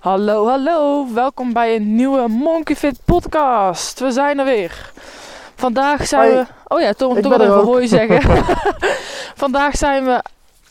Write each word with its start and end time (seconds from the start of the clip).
Hallo, 0.00 0.46
hallo. 0.46 1.06
Welkom 1.14 1.52
bij 1.52 1.76
een 1.76 1.94
nieuwe 1.94 2.28
Monkey 2.28 2.76
Fit 2.76 2.98
podcast. 3.04 4.00
We 4.00 4.10
zijn 4.10 4.38
er 4.38 4.44
weer. 4.44 4.92
Vandaag 5.54 6.06
zijn 6.06 6.30
Hoi. 6.32 6.34
we... 6.66 6.74
Oh 6.74 6.80
ja, 6.80 6.92
Tom, 6.92 7.16
er 7.16 7.40
even 7.40 7.80
je 7.80 7.86
zeggen. 7.86 8.44
Vandaag 9.44 9.76
zijn 9.76 10.04
we... 10.04 10.22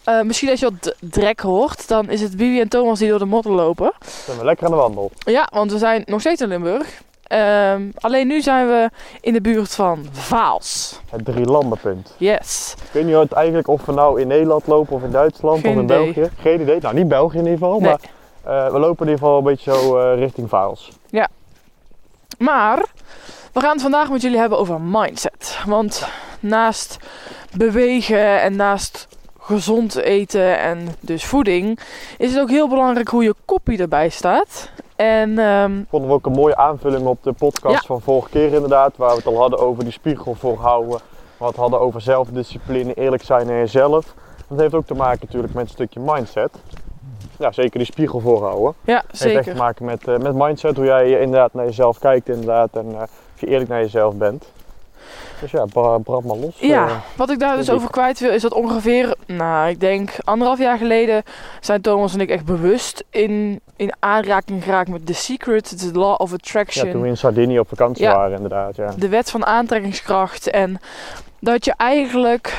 eh, 0.03 0.21
misschien 0.21 0.49
als 0.49 0.59
je 0.59 0.69
wat 0.81 0.95
drek 0.99 1.39
hoort, 1.39 1.87
dan 1.87 2.09
is 2.09 2.21
het 2.21 2.37
Bibi 2.37 2.59
en 2.61 2.67
Thomas 2.69 2.99
die 2.99 3.09
door 3.09 3.19
de 3.19 3.25
modder 3.25 3.51
lopen. 3.51 3.91
Zijn 4.25 4.37
we 4.37 4.45
lekker 4.45 4.65
aan 4.65 4.71
de 4.71 4.77
wandel. 4.77 5.11
Ja, 5.17 5.47
want 5.53 5.71
we 5.71 5.77
zijn 5.77 6.03
nog 6.05 6.19
steeds 6.19 6.41
in 6.41 6.47
Limburg. 6.47 7.01
Ehm, 7.23 7.81
alleen 7.99 8.27
nu 8.27 8.41
zijn 8.41 8.67
we 8.67 8.89
in 9.21 9.33
de 9.33 9.41
buurt 9.41 9.75
van 9.75 10.05
Vaals. 10.11 10.99
Het 11.09 11.25
drie 11.25 11.45
landenpunt. 11.45 12.13
Yes. 12.17 12.73
Ik 12.77 12.91
weet 12.91 13.05
niet 13.05 13.15
eigenlijk 13.31 13.67
of 13.67 13.85
we 13.85 13.93
nou 13.93 14.21
in 14.21 14.27
Nederland 14.27 14.67
lopen 14.67 14.95
of 14.95 15.03
in 15.03 15.11
Duitsland 15.11 15.59
Geen 15.59 15.71
of 15.71 15.77
in 15.77 15.83
idee. 15.83 16.13
België. 16.13 16.31
Geen 16.41 16.61
idee. 16.61 16.79
Nou, 16.81 16.95
niet 16.95 17.07
België 17.07 17.37
in 17.37 17.43
ieder 17.43 17.57
geval, 17.57 17.79
Nee. 17.79 17.89
maar 17.89 17.99
we 18.47 18.79
lopen 18.79 19.05
in 19.05 19.11
ieder 19.11 19.17
geval 19.17 19.37
een 19.37 19.43
beetje 19.43 19.73
zo 19.73 19.97
eh, 19.97 20.17
richting 20.19 20.49
Vaals. 20.49 20.91
Maar 22.37 22.85
we 23.53 23.59
gaan 23.59 23.71
het 23.71 23.81
vandaag 23.81 24.09
met 24.09 24.21
jullie 24.21 24.37
hebben 24.37 24.57
over 24.57 24.81
mindset. 24.81 25.59
Want 25.65 26.07
naast 26.39 26.97
bewegen 27.57 28.41
en 28.41 28.55
naast 28.55 29.07
gezond 29.39 29.95
eten 29.95 30.59
en 30.59 30.87
dus 30.99 31.25
voeding, 31.25 31.79
is 32.17 32.31
het 32.31 32.41
ook 32.41 32.49
heel 32.49 32.67
belangrijk 32.67 33.07
hoe 33.07 33.23
je 33.23 33.33
kopie 33.45 33.79
erbij 33.79 34.09
staat. 34.09 34.69
En 34.95 35.39
ehm, 35.39 35.81
Vonden 35.89 36.09
we 36.09 36.15
ook 36.15 36.25
een 36.25 36.31
mooie 36.31 36.55
aanvulling 36.55 37.05
op 37.05 37.23
de 37.23 37.33
podcast 37.33 37.75
Ja. 37.81 37.87
van 37.87 38.01
vorige 38.01 38.29
keer 38.29 38.53
inderdaad. 38.53 38.97
Waar 38.97 39.09
we 39.09 39.15
het 39.15 39.25
al 39.25 39.37
hadden 39.37 39.59
over 39.59 39.83
die 39.83 39.93
spiegel 39.93 40.33
voorhouden. 40.35 40.99
Het 41.37 41.55
hadden 41.55 41.79
over 41.79 42.01
zelfdiscipline, 42.01 42.93
eerlijk 42.93 43.23
zijn 43.23 43.47
naar 43.47 43.57
jezelf. 43.57 44.13
Dat 44.47 44.59
heeft 44.59 44.73
ook 44.73 44.85
te 44.85 44.93
maken 44.93 45.19
natuurlijk 45.21 45.53
met 45.53 45.63
een 45.63 45.69
stukje 45.69 45.99
mindset. 45.99 46.51
Ja, 47.39 47.51
zeker 47.51 47.77
die 47.77 47.85
spiegel 47.85 48.19
voorhouden. 48.19 48.73
ja, 48.81 48.95
Het 48.95 49.05
heeft 49.19 49.23
echt 49.23 49.31
zeker. 49.33 49.51
te 49.53 49.59
maken 49.59 49.85
met, 49.85 50.07
eh, 50.07 50.17
met 50.17 50.33
mindset, 50.35 50.75
hoe 50.75 50.85
jij 50.85 51.09
inderdaad 51.19 51.53
naar 51.53 51.65
jezelf 51.65 51.99
kijkt 51.99 52.29
inderdaad. 52.29 52.69
En 52.73 52.85
eh, 52.95 53.01
of 53.01 53.39
je 53.39 53.47
eerlijk 53.47 53.69
naar 53.69 53.81
jezelf 53.81 54.15
bent. 54.15 54.45
Dus 55.41 55.51
ja, 55.51 55.65
bra- 55.65 55.97
brand 55.97 56.25
maar 56.25 56.35
los. 56.37 56.59
Ja, 56.59 56.87
eh. 56.87 56.95
wat 57.15 57.29
ik 57.29 57.39
daar 57.39 57.57
dus 57.57 57.69
over 57.69 57.89
kwijt 57.89 58.19
wil, 58.19 58.31
is 58.31 58.41
dat 58.41 58.53
ongeveer, 58.53 59.15
nou, 59.25 59.69
ik 59.69 59.79
denk 59.79 60.11
anderhalf 60.23 60.59
jaar 60.59 60.77
geleden 60.77 61.23
zijn 61.61 61.81
Thomas 61.81 62.13
en 62.13 62.19
ik 62.21 62.29
echt 62.29 62.45
bewust 62.45 63.03
in, 63.09 63.59
in 63.75 63.91
aanraking 63.99 64.63
geraakt 64.63 64.89
met 64.89 65.05
The 65.05 65.13
Secret, 65.13 65.79
The 65.93 65.99
Law 65.99 66.15
of 66.21 66.29
ja, 66.29 66.35
Attraction. 66.35 66.91
toen 66.91 67.01
we 67.01 67.07
in 67.07 67.17
Sardinië 67.17 67.59
op 67.59 67.67
vakantie 67.67 68.03
Ja. 68.03 68.15
waren 68.15 68.35
inderdaad. 68.35 68.75
Ja. 68.75 68.93
de 68.97 69.09
wet 69.09 69.31
van 69.31 69.45
aantrekkingskracht 69.45 70.49
en 70.49 70.79
dat 71.39 71.65
je 71.65 71.73
eigenlijk 71.77 72.57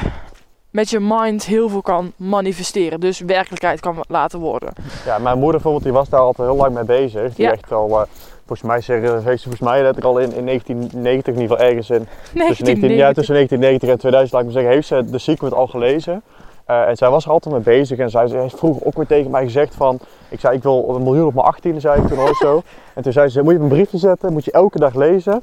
met 0.70 0.90
je 0.90 1.00
mind 1.00 1.44
heel 1.44 1.68
veel 1.68 1.82
kan 1.82 2.12
manifesteren. 2.16 3.00
Dus 3.00 3.20
werkelijkheid 3.20 3.80
kan 3.80 3.96
laten 4.08 4.38
worden. 4.38 4.72
ja, 5.04 5.18
mijn 5.18 5.34
moeder 5.34 5.52
bijvoorbeeld, 5.52 5.84
die 5.84 5.92
was 5.92 6.08
daar 6.08 6.20
altijd 6.20 6.48
heel 6.48 6.56
lang 6.56 6.74
mee 6.74 6.84
bezig. 6.84 7.34
Die 7.34 7.44
Ja. 7.44 7.52
echt 7.52 7.72
al, 7.72 7.88
eh, 7.88 8.06
volgens 8.46 8.68
mij 8.68 8.80
zeggen, 8.80 9.22
heeft 9.24 9.42
ze 9.42 9.48
volgens 9.48 9.70
mij 9.70 9.82
letterlijk 9.82 10.06
al 10.06 10.18
in, 10.18 10.32
in 10.34 10.44
1990 10.44 11.34
in 11.34 11.40
ieder 11.40 11.56
geval 11.56 11.70
ergens 11.70 11.90
in 11.90 12.06
Tussen 12.46 12.64
19, 12.64 12.88
ja, 12.96 13.12
1990. 13.12 13.14
tussen 13.14 13.34
1990 13.34 13.88
en 13.88 13.98
2000, 13.98 14.32
laat 14.32 14.40
ik 14.40 14.46
maar 14.46 14.56
zeggen, 14.56 14.72
heeft 14.72 14.88
ze 14.88 15.10
The 15.12 15.18
Secret 15.18 15.52
al 15.52 15.66
gelezen. 15.66 16.22
Eh, 16.64 16.88
en 16.88 16.96
zij 16.96 17.10
was 17.10 17.24
er 17.24 17.30
altijd 17.30 17.54
mee 17.54 17.78
bezig 17.78 17.98
en 17.98 18.10
zij, 18.10 18.28
heeft 18.28 18.58
vroeger 18.58 18.86
ook 18.86 18.96
weer 18.96 19.06
tegen 19.06 19.30
mij 19.30 19.44
gezegd 19.44 19.74
van... 19.74 19.98
Ik 20.28 20.40
zei, 20.40 20.56
ik 20.56 20.62
wil 20.62 20.94
een 20.94 21.02
miljoen 21.02 21.26
op 21.26 21.34
mijn 21.34 21.74
18e, 21.74 21.80
zei 21.80 22.00
ik 22.02 22.08
toen 22.08 22.18
ooit 22.18 22.36
zo. 22.36 22.62
En 22.94 23.02
toen 23.02 23.12
zei 23.12 23.28
ze, 23.28 23.42
moet 23.42 23.52
je 23.52 23.58
op 23.58 23.62
een 23.62 23.68
briefje 23.68 23.98
zetten, 23.98 24.32
moet 24.32 24.44
je 24.44 24.52
elke 24.52 24.78
dag 24.78 24.94
lezen. 24.94 25.32
En 25.32 25.42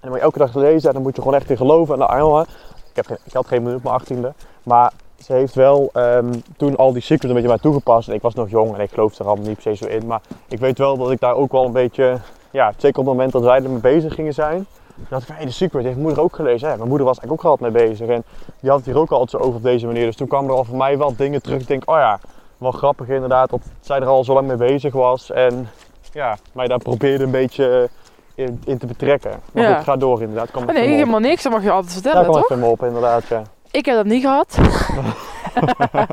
dan 0.00 0.10
moet 0.10 0.18
je 0.18 0.24
elke 0.24 0.38
dag 0.38 0.54
lezen 0.54 0.88
en 0.88 0.94
dan 0.94 1.02
moet 1.02 1.16
je 1.16 1.22
gewoon 1.22 1.36
echt 1.36 1.50
in 1.50 1.56
geloven. 1.56 1.94
En 1.94 2.00
nou, 2.00 2.18
jongen, 2.18 2.46
ik, 2.94 3.06
heb 3.06 3.18
had 3.32 3.46
geen 3.46 3.62
miljoen 3.62 3.80
op 3.84 4.06
mijn 4.08 4.24
18e. 4.24 4.36
Maar 4.62 4.92
ze 5.18 5.32
heeft 5.32 5.54
wel 5.54 5.90
ehm, 5.92 6.32
toen 6.56 6.76
al 6.76 6.92
die 6.92 7.02
Secret 7.02 7.28
een 7.28 7.34
beetje 7.34 7.48
mij 7.48 7.58
toegepast. 7.58 8.08
En 8.08 8.14
ik 8.14 8.22
was 8.22 8.34
nog 8.34 8.50
jong 8.50 8.74
en 8.74 8.80
ik 8.80 8.90
geloofde 8.90 9.22
er 9.22 9.28
allemaal 9.28 9.46
niet 9.46 9.62
per 9.62 9.76
se 9.76 9.84
zo 9.84 9.90
in. 9.90 10.06
Maar 10.06 10.20
ik 10.48 10.58
weet 10.58 10.78
wel 10.78 10.96
dat 10.96 11.10
ik 11.10 11.20
daar 11.20 11.34
ook 11.34 11.52
wel 11.52 11.64
een 11.64 11.72
beetje... 11.72 12.18
Ja, 12.50 12.72
zeker 12.76 13.00
op 13.00 13.06
het 13.06 13.14
moment 13.14 13.32
dat 13.32 13.42
wij 13.42 13.62
er 13.62 13.70
mee 13.70 13.80
bezig 13.80 14.14
gingen 14.14 14.34
zijn... 14.34 14.66
Dacht 15.08 15.28
ik 15.28 15.34
hey, 15.36 15.46
The 15.46 15.52
Secret 15.52 15.82
heeft 15.82 15.94
mijn 15.94 16.06
moeder 16.06 16.22
ook 16.22 16.34
gelezen. 16.34 16.68
Ja, 16.68 16.76
mijn 16.76 16.88
moeder 16.88 17.06
was 17.06 17.18
eigenlijk 17.18 17.46
ook 17.46 17.50
altijd 17.50 17.72
mee 17.72 17.88
bezig. 17.88 18.08
En 18.08 18.24
die 18.60 18.70
had 18.70 18.78
het 18.78 18.88
hier 18.88 18.98
ook 18.98 19.10
altijd 19.10 19.30
zo 19.30 19.36
over 19.36 19.56
op 19.56 19.62
deze 19.62 19.86
manier. 19.86 20.06
Dus 20.06 20.16
toen 20.16 20.28
kwamen 20.28 20.50
er 20.50 20.56
al 20.56 20.64
voor 20.64 20.76
mij 20.76 20.98
wel 20.98 21.16
dingen 21.16 21.42
terug. 21.42 21.60
Ik 21.60 21.66
denk, 21.66 21.90
oh 21.90 21.96
ja, 21.96 22.18
wel 22.58 22.70
grappig 22.70 23.08
inderdaad 23.08 23.50
dat 23.50 23.60
zij 23.80 24.00
er 24.00 24.06
al 24.06 24.24
zo 24.24 24.34
lang 24.34 24.46
mee 24.46 24.56
bezig 24.56 24.92
was. 24.92 25.30
En 25.30 25.68
ja, 26.12 26.36
mij 26.52 26.68
daar 26.68 26.78
probeerde 26.78 27.24
een 27.24 27.30
beetje 27.30 27.80
eh, 27.80 27.88
in, 28.34 28.62
in 28.66 28.78
te 28.78 28.86
betrekken. 28.86 29.40
Maar 29.52 29.62
Ja. 29.64 29.74
goed, 29.76 29.84
ga 29.84 29.96
door 29.96 30.20
inderdaad. 30.22 30.50
Kom 30.50 30.62
Oh 30.68 30.74
nee, 30.74 30.88
helemaal 30.88 31.20
niks. 31.20 31.42
Dat 31.42 31.52
mag 31.52 31.62
je 31.62 31.70
altijd 31.70 31.92
Daar 31.92 32.02
vertellen, 32.02 32.30
kwam 32.30 32.42
toch? 32.42 32.50
even 32.58 32.70
op 32.70 32.82
inderdaad, 32.82 33.26
ja. 33.28 33.42
Ik 33.70 33.84
heb 33.86 33.94
dat 33.94 34.04
niet 34.06 34.22
gehad. 34.22 34.58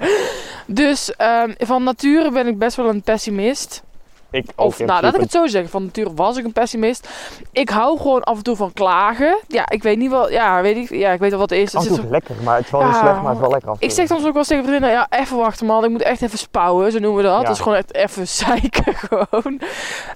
dus 0.68 1.16
ehm, 1.16 1.52
van 1.58 1.84
nature 1.84 2.32
ben 2.32 2.48
ik 2.48 2.58
best 2.58 2.76
wel 2.76 2.90
een 2.90 3.02
pessimist. 3.02 3.84
Ik 4.32 4.46
ook 4.56 4.68
Of 4.68 4.80
nou, 4.80 5.02
laat 5.02 5.14
ik 5.16 5.20
het 5.22 5.32
zo 5.32 5.48
zeggen. 5.48 5.72
Van 5.72 5.84
nature 5.84 6.14
was 6.14 6.38
ik 6.38 6.46
een 6.46 6.52
pessimist. 6.54 7.10
Ik 7.52 7.70
hou 7.70 7.98
gewoon 7.98 8.24
af 8.24 8.38
en 8.38 8.44
toe 8.44 8.56
van 8.56 8.74
klagen. 8.74 9.38
Ja, 9.48 9.70
ik 9.70 9.84
weet 9.84 9.98
niet 9.98 10.10
wel. 10.10 10.30
Ja, 10.32 10.62
weet 10.62 10.76
ik, 10.78 10.90
ja, 10.90 11.12
ik 11.12 11.20
weet 11.20 11.30
wel 11.30 11.40
wat 11.40 11.50
het 11.50 11.60
is. 11.60 11.76
Af 11.76 11.82
Het 11.82 11.82
en 11.82 11.88
zit 11.88 11.96
toe 11.96 12.06
zo- 12.06 12.12
lekker, 12.12 12.36
maar 12.44 12.56
het 12.56 12.66
is 12.66 12.72
wel 12.72 12.82
niet 12.84 12.94
Ja, 12.94 13.00
slecht, 13.00 13.16
maar 13.16 13.26
het 13.26 13.34
is 13.36 13.40
wel 13.42 13.50
lekker 13.52 13.70
af 13.70 13.80
ik 13.80 13.92
zeg 13.92 14.08
soms 14.08 14.20
ook 14.22 14.28
wel 14.28 14.38
eens 14.38 14.48
tegen 14.48 14.64
vriendinnen, 14.64 14.92
ja, 14.92 15.08
even 15.10 15.38
wachten 15.38 15.66
man, 15.66 15.84
ik 15.84 15.90
moet 15.90 16.02
echt 16.02 16.22
even 16.22 16.38
spouwen, 16.38 16.92
zo 16.92 17.00
noemen 17.00 17.24
we 17.24 17.30
dat. 17.30 17.40
Ja. 17.40 17.46
Dat 17.48 17.56
is 17.56 17.62
gewoon 17.62 17.78
echt 17.78 17.94
even 17.94 18.28
zeiken 18.46 18.94
gewoon. 18.96 19.62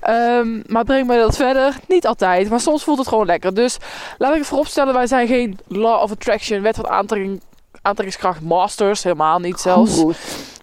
Ehm, 0.01 0.61
maar 0.67 0.83
breng 0.83 1.07
mij 1.07 1.17
dat 1.17 1.35
verder? 1.35 1.75
Niet 1.87 2.07
altijd, 2.07 2.49
maar 2.49 2.59
soms 2.59 2.83
voelt 2.83 2.97
het 2.97 3.07
gewoon 3.07 3.25
lekker. 3.25 3.53
Dus 3.53 3.77
laat 4.17 4.31
ik 4.33 4.37
het 4.39 4.47
vooropstellen, 4.47 4.93
wij 4.93 5.07
zijn 5.07 5.27
geen 5.27 5.59
law 5.67 6.01
of 6.01 6.11
attraction, 6.11 6.61
wet 6.61 6.75
van 6.75 6.87
aantrekking, 6.89 7.41
aantrekkingskracht 7.81 8.41
masters, 8.41 9.03
helemaal 9.03 9.39
niet 9.39 9.59
zelfs. 9.59 9.99
Goed. 9.99 10.15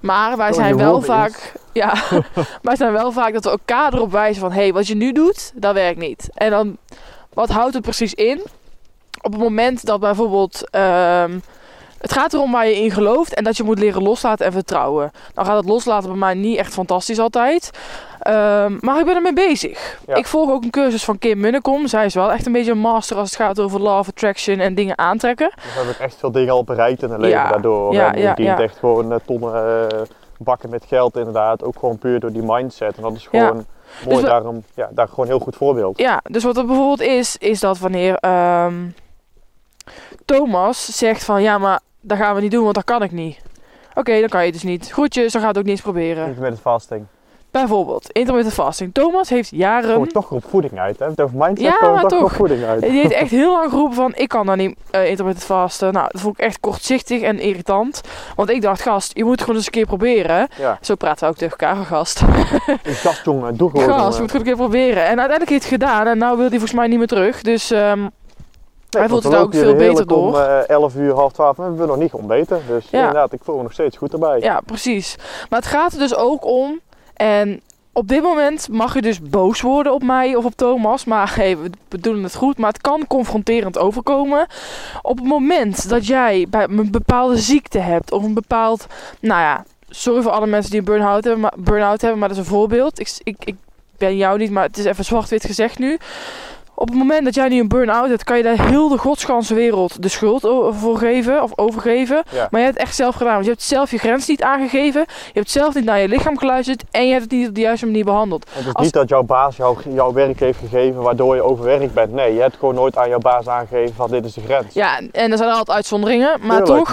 Maar 0.03 0.37
wij 0.37 0.49
Oh, 0.49 0.55
zijn 0.55 0.77
wel 0.77 1.01
vaak, 1.01 1.53
ja, 1.73 1.95
wij 2.63 2.77
zijn 2.77 2.93
wel 2.93 3.13
vaak 3.13 3.33
dat 3.33 3.45
we 3.45 3.51
elkaar 3.51 3.95
erop 3.95 4.11
wijzen 4.11 4.41
van, 4.41 4.53
hé, 4.53 4.61
hey, 4.61 4.73
wat 4.73 4.87
je 4.87 4.95
nu 4.95 5.13
doet, 5.13 5.53
dat 5.55 5.75
werkt 5.75 5.99
niet. 5.99 6.29
En 6.35 6.51
dan, 6.51 6.77
wat 7.33 7.49
houdt 7.49 7.75
het 7.75 7.83
precies 7.83 8.15
in? 8.15 8.43
Op 9.23 9.33
het 9.33 9.41
moment 9.41 9.85
dat 9.85 10.01
bijvoorbeeld, 10.01 10.71
ehm, 10.71 11.39
het 12.03 12.13
gaat 12.13 12.33
erom 12.35 12.53
waar 12.53 12.67
je 12.67 12.77
in 12.83 12.91
gelooft 12.91 13.35
en 13.35 13.45
dat 13.45 13.57
je 13.57 13.63
moet 13.63 13.79
leren 13.79 14.03
loslaten 14.03 14.47
en 14.47 14.53
vertrouwen. 14.53 15.11
Dan 15.35 15.45
gaat 15.47 15.57
het 15.57 15.65
loslaten 15.69 16.09
bij 16.09 16.19
mij 16.19 16.35
niet 16.35 16.57
echt 16.59 16.73
fantastisch 16.73 17.19
altijd. 17.19 17.71
Ehm, 18.21 18.77
maar 18.81 18.99
ik 18.99 19.05
ben 19.05 19.15
ermee 19.15 19.33
bezig. 19.33 19.99
Ja. 20.07 20.15
Ik 20.15 20.27
volg 20.27 20.51
ook 20.51 20.63
een 20.63 20.71
cursus 20.71 21.05
van 21.05 21.19
Kim 21.19 21.41
Munnekom. 21.41 21.87
Zij 21.87 22.05
is 22.05 22.15
wel 22.15 22.33
echt 22.33 22.47
een 22.47 22.53
beetje 22.53 22.71
een 22.71 22.79
master 22.79 23.17
als 23.17 23.31
het 23.31 23.39
gaat 23.41 23.61
over 23.61 23.81
of 23.99 24.09
attraction 24.09 24.59
en 24.59 24.75
dingen 24.75 24.99
aantrekken. 24.99 25.53
Dus 25.55 25.75
heb 25.75 25.95
ik 25.95 25.99
echt 25.99 26.15
veel 26.19 26.31
dingen 26.33 26.53
al 26.53 26.65
bereikt 26.65 27.03
in 27.03 27.11
het 27.11 27.21
leven 27.21 27.39
Ja. 27.39 27.49
daardoor. 27.51 27.93
Ja, 27.93 28.13
en 28.13 28.19
je 28.19 28.25
ja, 28.25 28.35
dient 28.35 28.59
echt 28.61 28.77
gewoon 28.79 29.13
eh, 29.13 29.19
tonnen 29.27 29.55
eh, 29.91 29.99
bakken 30.39 30.71
met 30.71 30.85
geld 30.89 31.17
inderdaad. 31.17 31.63
Ook 31.65 31.79
gewoon 31.79 31.99
puur 31.99 32.21
door 32.21 32.33
die 32.33 32.43
mindset. 32.45 32.97
En 32.97 33.03
dat 33.03 33.13
is 33.15 33.27
gewoon 33.27 33.65
mooi, 34.09 34.21
we- 34.23 34.29
daarom, 34.29 34.63
ja, 34.75 34.89
daar 34.93 35.09
gewoon 35.09 35.25
een 35.25 35.31
heel 35.31 35.41
goed 35.45 35.57
voorbeeld. 35.57 35.99
Ja, 35.99 36.21
dus 36.25 36.45
wat 36.45 36.57
er 36.57 36.67
bijvoorbeeld 36.67 37.01
is, 37.01 37.37
is 37.37 37.61
dat 37.61 37.79
wanneer 37.79 38.15
ehm, 38.17 38.75
Thomas 40.25 40.97
zegt 40.99 41.25
van 41.25 41.43
ja, 41.43 41.59
maar 41.59 41.81
dat 42.03 42.19
gaan 42.19 42.35
we 42.35 42.41
niet 42.41 42.51
doen, 42.51 42.63
want 42.63 42.75
dat 42.75 42.85
kan 42.85 43.03
ik 43.03 43.13
niet. 43.13 43.39
Oké, 43.95 44.21
dan 44.21 44.29
kan 44.29 44.41
je 44.41 44.47
het 44.47 44.55
dus 44.55 44.63
niet. 44.71 44.91
Groetjes, 44.91 45.33
dan 45.33 45.41
gaat 45.41 45.51
het 45.51 45.59
ook 45.59 45.65
niet 45.65 45.73
eens 45.73 45.83
proberen. 45.83 46.27
Intermittent 46.27 46.61
fasting. 46.61 47.05
Bijvoorbeeld, 47.51 48.11
intermittent 48.13 48.55
fasting. 48.55 48.95
Thomas 48.95 49.29
heeft 49.29 49.51
jaren... 49.51 49.95
Kom 49.95 50.05
ik 50.05 50.11
toch 50.11 50.31
op 50.31 50.45
voeding 50.49 50.79
uit, 50.79 50.99
hè? 50.99 51.07
Het 51.07 51.21
over 51.21 51.37
mindset 51.37 51.67
Ja, 51.81 51.91
maar 51.91 52.01
toch 52.01 52.11
toch. 52.11 52.23
op 52.23 52.31
voeding 52.31 52.65
uit. 52.65 52.81
Die 52.81 52.91
heeft 52.91 53.13
echt 53.23 53.31
heel 53.31 53.53
lang 53.53 53.71
geroepen 53.71 53.95
van, 53.97 54.13
ik 54.15 54.29
kan 54.29 54.47
daar 54.47 54.57
niet 54.57 54.77
eh 54.91 55.09
intermittent 55.09 55.45
fasten. 55.47 55.93
Nou, 55.93 56.09
dat 56.11 56.21
vond 56.21 56.39
ik 56.39 56.45
echt 56.45 56.61
kortzichtig 56.61 57.23
en 57.23 57.39
irritant. 57.39 58.01
Want 58.37 58.51
ik 58.51 58.63
dacht, 58.63 58.83
gast, 58.83 59.17
je 59.17 59.25
moet 59.25 59.41
gewoon 59.41 59.57
eens 59.57 59.67
een 59.67 59.73
keer 59.73 59.87
proberen. 59.87 60.49
Ja, 60.59 60.79
Zo 60.81 60.95
praten 60.95 61.25
we 61.25 61.31
ook 61.31 61.37
tegen 61.39 61.59
elkaar, 61.59 61.85
gast. 61.85 62.23
gast 62.85 63.25
jongen, 63.25 63.57
doe 63.57 63.71
gewoon. 63.71 63.89
Gast, 63.89 64.15
je 64.15 64.21
moet 64.23 64.31
gewoon 64.31 64.47
een 64.47 64.53
keer 64.53 64.67
proberen. 64.67 65.03
En 65.03 65.19
uiteindelijk 65.19 65.51
heeft 65.51 65.63
hij 65.69 65.73
het 65.73 65.83
gedaan 65.83 66.07
en 66.07 66.19
nou 66.19 66.33
wil 66.37 66.49
hij 66.49 66.59
volgens 66.59 66.79
mij 66.79 66.87
niet 66.87 66.99
meer 66.99 67.07
terug. 67.07 67.43
Dus 67.43 67.71
ehm, 67.71 68.07
Nee, 68.93 69.03
hij 69.03 69.09
voelt 69.11 69.23
het 69.25 69.35
ook 69.35 69.55
veel 69.55 69.75
beter 69.75 70.07
door. 70.07 70.19
om 70.29 70.35
eh, 70.35 70.69
11 70.69 70.95
uur, 70.97 71.15
half 71.15 71.33
12 71.33 71.57
en 71.59 71.63
we 71.63 71.69
hebben 71.69 71.87
nog 71.87 71.97
niet 71.97 72.13
ontbeten. 72.13 72.63
Dus 72.69 72.87
Ja. 72.91 72.99
inderdaad, 72.99 73.33
ik 73.33 73.41
voel 73.45 73.57
me 73.57 73.63
nog 73.63 73.73
steeds 73.73 73.97
goed 73.97 74.13
erbij. 74.13 74.41
Ja, 74.41 74.61
precies. 74.61 75.17
Maar 75.51 75.59
het 75.59 75.69
gaat 75.69 75.93
er 75.93 75.99
dus 75.99 76.15
ook 76.15 76.45
om. 76.45 76.81
En 77.15 77.61
op 77.93 78.09
dit 78.09 78.23
moment 78.23 78.69
mag 78.69 78.95
je 78.95 79.03
dus 79.03 79.21
boos 79.23 79.61
worden 79.61 79.93
op 79.95 80.03
mij 80.03 80.35
of 80.37 80.45
op 80.45 80.55
Thomas. 80.57 81.05
Maar 81.05 81.33
hey, 81.37 81.59
we 81.59 81.71
bedoelen 81.89 82.23
het 82.23 82.35
goed. 82.35 82.59
Maar 82.59 82.73
het 82.73 82.81
kan 82.81 83.07
confronterend 83.07 83.79
overkomen. 83.79 84.47
Op 85.03 85.17
het 85.17 85.27
moment 85.27 85.89
dat 85.89 86.07
jij 86.07 86.47
bij 86.49 86.67
een 86.69 86.91
bepaalde 86.91 87.37
ziekte 87.37 87.79
hebt. 87.79 88.13
Of 88.13 88.23
een 88.23 88.35
bepaald. 88.35 88.87
Nou 89.21 89.41
ja, 89.41 89.65
sorry 89.89 90.23
voor 90.23 90.33
alle 90.33 90.47
mensen 90.47 90.71
die 90.71 90.79
een 90.81 90.87
burn-out 90.87 91.25
hebben. 91.25 91.41
Maar, 91.43 91.55
burn-out 91.59 92.01
hebben, 92.01 92.19
maar 92.19 92.29
dat 92.29 92.37
is 92.39 92.45
een 92.45 92.51
voorbeeld. 92.51 92.99
Ik, 92.99 93.13
ik, 93.23 93.37
ik 93.45 93.57
ben 93.99 94.17
jou 94.17 94.39
niet, 94.39 94.51
maar 94.51 94.65
het 94.65 94.79
is 94.79 94.85
even 94.85 95.05
zwart-wit 95.05 95.45
gezegd 95.45 95.79
nu. 95.79 95.99
Op 96.75 96.89
het 96.89 96.97
moment 96.99 97.25
dat 97.25 97.35
jij 97.35 97.49
nu 97.49 97.61
een 97.61 97.69
burn-out 97.69 98.09
hebt, 98.09 98.25
kan 98.25 98.37
je 98.37 98.43
daar 98.43 98.67
heel 98.67 98.89
de 98.89 98.99
godsganse 98.99 99.55
wereld 99.55 100.03
de 100.03 100.09
schuld 100.09 100.41
voor 100.71 100.99
geven 100.99 101.43
of 101.43 101.51
overgeven. 101.59 102.23
Ja. 102.31 102.49
Maar 102.51 102.61
je 102.61 102.67
hebt 102.67 102.79
het 102.79 102.87
echt 102.87 102.97
zelf 102.97 103.15
gedaan. 103.15 103.33
Want 103.33 103.45
je 103.45 103.51
hebt 103.51 103.63
zelf 103.63 103.91
je 103.91 103.99
grens 103.99 104.27
niet 104.29 104.43
aangegeven. 104.43 105.01
Je 105.09 105.33
hebt 105.33 105.51
zelf 105.51 105.75
niet 105.75 105.85
naar 105.85 106.01
je 106.01 106.09
lichaam 106.09 106.39
geluisterd. 106.39 106.85
En 106.91 107.07
je 107.07 107.11
hebt 107.11 107.23
het 107.23 107.33
niet 107.33 107.49
op 107.49 107.55
de 107.55 107.61
juiste 107.61 107.87
manier 107.87 108.05
behandeld. 108.05 108.47
Het 108.53 108.67
is 108.67 108.73
Als- 108.75 108.85
niet 108.85 108.93
dat 108.95 109.09
jouw 109.09 109.23
baas 109.23 109.57
jou, 109.57 109.77
jouw 109.89 110.13
werk 110.13 110.41
heeft 110.41 110.59
gegeven 110.59 111.03
waardoor 111.03 111.35
je 111.35 111.43
overwerkt 111.43 111.95
bent. 111.95 112.13
Nee, 112.13 112.35
je 112.35 112.41
hebt 112.41 112.57
gewoon 112.59 112.75
nooit 112.75 112.97
aan 112.97 113.09
jouw 113.09 113.19
baas 113.19 113.49
aangegeven 113.49 113.95
van 113.95 114.11
dit 114.11 114.25
is 114.25 114.33
de 114.35 114.41
grens. 114.41 114.75
Ja, 114.75 114.99
en 115.13 115.31
er 115.31 115.37
zijn 115.37 115.51
altijd 115.51 115.77
uitzonderingen. 115.77 116.39
Maar 116.41 116.65
Tuurlijk, 116.65 116.87
toch, 116.87 116.93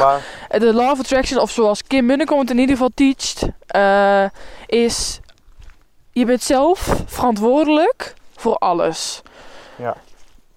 maar 0.49 0.59
de 0.59 0.73
law 0.73 0.91
of 0.91 0.99
attraction, 0.99 1.41
of 1.41 1.51
zoals 1.51 1.83
Kim 1.83 2.05
Munnekom 2.05 2.39
het 2.39 2.49
in 2.49 2.57
ieder 2.59 2.75
geval 2.75 2.91
teacht, 2.93 3.47
eh, 3.67 4.23
is 4.65 5.19
je 6.11 6.25
bent 6.25 6.43
zelf 6.43 7.03
verantwoordelijk 7.05 8.13
voor 8.35 8.55
alles. 8.55 9.21
Ja. 9.79 9.95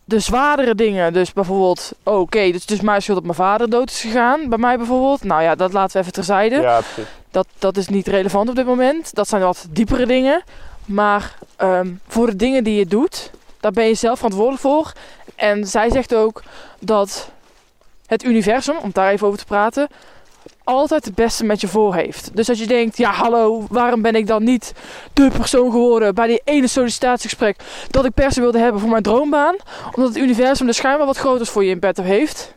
De 0.04 0.18
zwaardere 0.18 0.74
dingen, 0.74 1.12
dus 1.12 1.32
bijvoorbeeld, 1.32 1.92
oh, 2.02 2.20
oké, 2.20 2.50
dus 2.50 2.60
het 2.60 2.70
is 2.70 2.80
mijn 2.80 3.02
schuld 3.02 3.16
dat 3.16 3.26
mijn 3.26 3.48
vader 3.48 3.70
dood 3.70 3.90
is 3.90 4.00
gegaan, 4.00 4.48
bij 4.48 4.58
mij 4.58 4.76
bijvoorbeeld. 4.76 5.24
Nou 5.24 5.42
ja, 5.42 5.54
dat 5.54 5.72
laten 5.72 5.92
we 5.92 5.98
even 5.98 6.12
terzijde. 6.12 6.60
ja, 6.60 6.80
precies. 6.80 7.12
Dat, 7.30 7.46
dat 7.58 7.76
is 7.76 7.88
niet 7.88 8.06
relevant 8.06 8.48
op 8.48 8.54
dit 8.54 8.66
moment. 8.66 9.14
Dat 9.14 9.28
zijn 9.28 9.42
wat 9.42 9.66
diepere 9.70 10.06
dingen. 10.06 10.42
Maar 10.84 11.34
ehm, 11.56 11.90
voor 12.08 12.26
de 12.26 12.36
dingen 12.36 12.64
die 12.64 12.78
je 12.78 12.86
doet, 12.86 13.30
daar 13.60 13.72
ben 13.72 13.86
je 13.86 13.94
zelf 13.94 14.16
verantwoordelijk 14.16 14.62
voor. 14.62 14.92
En 15.34 15.66
zij 15.66 15.90
zegt 15.90 16.14
ook 16.14 16.42
dat 16.78 17.30
het 18.06 18.24
universum, 18.24 18.76
om 18.76 18.90
daar 18.92 19.10
even 19.10 19.26
over 19.26 19.38
te 19.38 19.44
praten, 19.44 19.88
altijd 20.64 21.04
het 21.04 21.14
beste 21.14 21.44
met 21.44 21.60
je 21.60 21.68
voor 21.68 21.94
heeft. 21.94 22.36
Dus 22.36 22.48
als 22.48 22.58
je 22.58 22.66
denkt, 22.66 22.96
ja 22.96 23.10
hallo, 23.10 23.64
waarom 23.68 24.02
ben 24.02 24.14
ik 24.14 24.26
dan 24.26 24.44
niet 24.44 24.72
de 25.12 25.30
persoon 25.38 25.70
geworden 25.70 26.14
bij 26.14 26.26
die 26.26 26.40
ene 26.44 26.66
sollicitatiegesprek 26.66 27.56
dat 27.90 28.04
ik 28.04 28.14
per 28.14 28.32
se 28.32 28.40
wilde 28.40 28.58
hebben 28.58 28.80
voor 28.80 28.90
mijn 28.90 29.02
droombaan? 29.02 29.56
Omdat 29.94 30.08
het 30.14 30.22
universum 30.22 30.68
er 30.68 30.74
schijnbaar 30.74 31.06
wat 31.06 31.16
groters 31.16 31.50
voor 31.50 31.64
je 31.64 31.70
in 31.70 31.78
petto 31.78 32.02
heeft. 32.02 32.54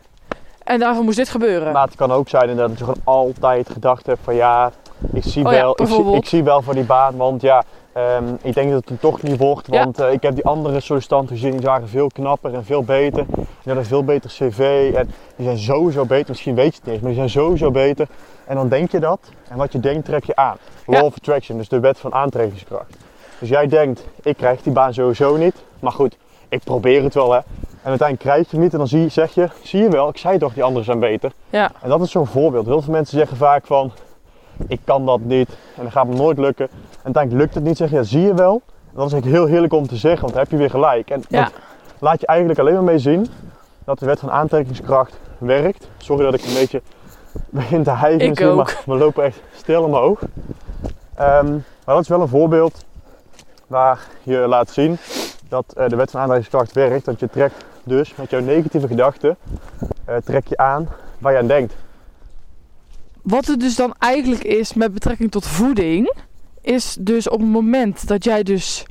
En 0.63 0.79
daarvoor 0.79 1.03
moest 1.03 1.17
dit 1.17 1.29
gebeuren. 1.29 1.73
Maar 1.73 1.85
het 1.87 1.95
kan 1.95 2.11
ook 2.11 2.29
zijn 2.29 2.49
inderdaad 2.49 2.69
dat 2.69 2.77
je 2.77 2.83
gewoon 2.83 3.01
altijd 3.03 3.69
gedacht 3.69 4.05
hebt 4.05 4.19
van 4.23 4.35
ja, 4.35 4.71
ik 5.13 5.23
zie, 5.23 5.45
Oh 5.45 5.51
ja, 5.51 5.59
wel, 5.59 5.71
ik, 5.71 5.77
zie, 5.77 5.85
bijvoorbeeld. 5.85 6.23
ik 6.23 6.29
zie 6.29 6.43
wel 6.43 6.61
voor 6.61 6.73
die 6.73 6.83
baan, 6.83 7.15
want 7.17 7.41
ja, 7.41 7.63
ehm, 7.95 8.23
ik 8.41 8.53
denk 8.53 8.69
dat 8.69 8.79
het 8.79 8.89
hem 8.89 8.99
toch 8.99 9.21
niet 9.21 9.37
wordt. 9.37 9.67
Ja. 9.71 9.83
Want 9.83 9.99
eh, 9.99 10.11
ik 10.11 10.21
heb 10.21 10.35
die 10.35 10.45
andere 10.45 10.79
sollicitanten 10.79 11.35
gezien, 11.35 11.51
die 11.51 11.65
waren 11.65 11.87
veel 11.87 12.07
knapper 12.07 12.53
en 12.53 12.65
veel 12.65 12.83
beter. 12.83 13.25
Die 13.25 13.45
hadden 13.63 13.77
een 13.77 13.85
veel 13.85 14.03
beter 14.03 14.29
cv 14.29 14.91
en 14.95 15.11
die 15.35 15.45
zijn 15.45 15.57
sowieso 15.57 16.05
beter. 16.05 16.29
Misschien 16.29 16.55
weet 16.55 16.65
je 16.73 16.75
het 16.75 16.83
niet 16.83 16.93
eens, 16.93 16.99
maar 17.03 17.11
die 17.11 17.19
zijn 17.19 17.43
sowieso 17.43 17.71
beter. 17.71 18.07
En 18.45 18.55
dan 18.55 18.69
denk 18.69 18.91
je 18.91 18.99
dat 18.99 19.19
en 19.49 19.57
wat 19.57 19.71
je 19.71 19.79
denkt 19.79 20.05
trek 20.05 20.23
je 20.23 20.35
aan. 20.35 20.57
Law 20.85 20.95
Ja. 20.99 21.05
of 21.05 21.15
attraction, 21.15 21.57
dus 21.57 21.69
de 21.69 21.79
wet 21.79 21.99
van 21.99 22.13
aantrekkingskracht. 22.13 22.97
Dus 23.39 23.49
jij 23.49 23.67
denkt, 23.67 24.05
ik 24.21 24.37
krijg 24.37 24.61
die 24.61 24.73
baan 24.73 24.93
sowieso 24.93 25.35
niet. 25.37 25.55
Maar 25.79 25.91
goed, 25.91 26.17
ik 26.49 26.63
probeer 26.63 27.03
het 27.03 27.13
wel 27.13 27.31
hè. 27.31 27.37
En 27.37 27.91
uiteindelijk 27.91 28.29
krijg 28.29 28.41
je 28.49 28.55
hem 28.55 28.59
niet 28.59 28.71
en 28.71 28.77
dan 28.77 28.87
zie, 28.87 29.09
zeg 29.09 29.33
je, 29.33 29.47
zie 29.63 29.81
je 29.81 29.89
wel, 29.89 30.09
ik 30.09 30.17
zei 30.17 30.37
toch 30.37 30.53
die 30.53 30.63
anderen 30.63 30.85
zijn 30.85 30.99
beter. 30.99 31.31
Ja, 31.49 31.71
En 31.81 31.89
dat 31.89 32.01
is 32.01 32.11
zo'n 32.11 32.27
voorbeeld. 32.27 32.65
Heel 32.65 32.81
veel 32.81 32.93
mensen 32.93 33.17
zeggen 33.17 33.37
vaak 33.37 33.65
van, 33.65 33.91
ik 34.67 34.79
kan 34.83 35.05
dat 35.05 35.19
niet 35.19 35.49
en 35.77 35.83
dat 35.83 35.91
gaat 35.91 36.07
me 36.07 36.15
nooit 36.15 36.37
lukken. 36.37 36.67
En 36.69 37.03
uiteindelijk 37.03 37.43
lukt 37.43 37.55
het 37.55 37.63
niet, 37.63 37.77
zeg 37.77 37.89
je, 37.89 37.95
ja, 37.95 38.03
zie 38.03 38.21
je 38.21 38.33
wel. 38.33 38.61
En 38.65 39.01
dat 39.01 39.05
is 39.05 39.11
eigenlijk 39.11 39.41
heel 39.41 39.45
heerlijk 39.51 39.73
om 39.73 39.87
te 39.87 39.95
zeggen, 39.95 40.21
want 40.21 40.33
dan 40.33 40.41
heb 40.41 40.51
je 40.51 40.57
weer 40.57 40.69
gelijk. 40.69 41.09
En 41.09 41.23
Ja. 41.27 41.43
dat 41.43 41.51
laat 41.99 42.21
je 42.21 42.27
eigenlijk 42.27 42.59
alleen 42.59 42.73
maar 42.73 42.83
mee 42.83 42.99
zien 42.99 43.27
dat 43.85 43.99
de 43.99 44.05
wet 44.05 44.19
van 44.19 44.31
aantrekkingskracht 44.31 45.19
werkt. 45.37 45.87
Sorry 45.97 46.23
dat 46.23 46.33
ik 46.33 46.43
een 46.45 46.53
beetje 46.53 46.81
begin 47.49 47.83
te 47.83 47.91
hijgen 47.91 48.27
misschien, 48.29 48.55
maar 48.55 48.81
we 48.85 48.95
lopen 48.95 49.23
echt 49.23 49.41
stil 49.55 49.83
omhoog. 49.83 50.21
Ehm 51.15 51.53
maar 51.85 51.95
dat 51.95 52.03
is 52.03 52.09
wel 52.09 52.21
een 52.21 52.27
voorbeeld 52.27 52.85
waar 53.67 53.99
je 54.23 54.37
laat 54.37 54.69
zien 54.69 54.97
dat 55.49 55.73
eh, 55.77 55.89
de 55.89 55.95
wet 55.95 56.11
van 56.11 56.19
aantrekkingskracht 56.19 56.73
werkt. 56.73 57.05
Dat 57.05 57.19
je 57.19 57.29
trekt 57.29 57.65
dus 57.83 58.15
met 58.15 58.29
jouw 58.29 58.39
negatieve 58.41 58.87
gedachten, 58.87 59.37
eh, 60.05 60.15
trek 60.23 60.47
je 60.47 60.57
aan 60.57 60.87
waar 61.17 61.31
je 61.31 61.37
aan 61.39 61.47
denkt. 61.47 61.73
Wat 63.25 63.45
het 63.45 63.59
dus 63.59 63.75
dan 63.75 63.95
eigenlijk 63.99 64.43
is 64.43 64.73
met 64.73 64.93
betrekking 64.93 65.31
tot 65.31 65.47
voeding, 65.47 66.13
is 66.61 66.97
dus 66.99 67.29
op 67.29 67.39
het 67.39 67.49
moment 67.49 68.07
dat 68.07 68.23
jij 68.23 68.43
dus 68.43 68.85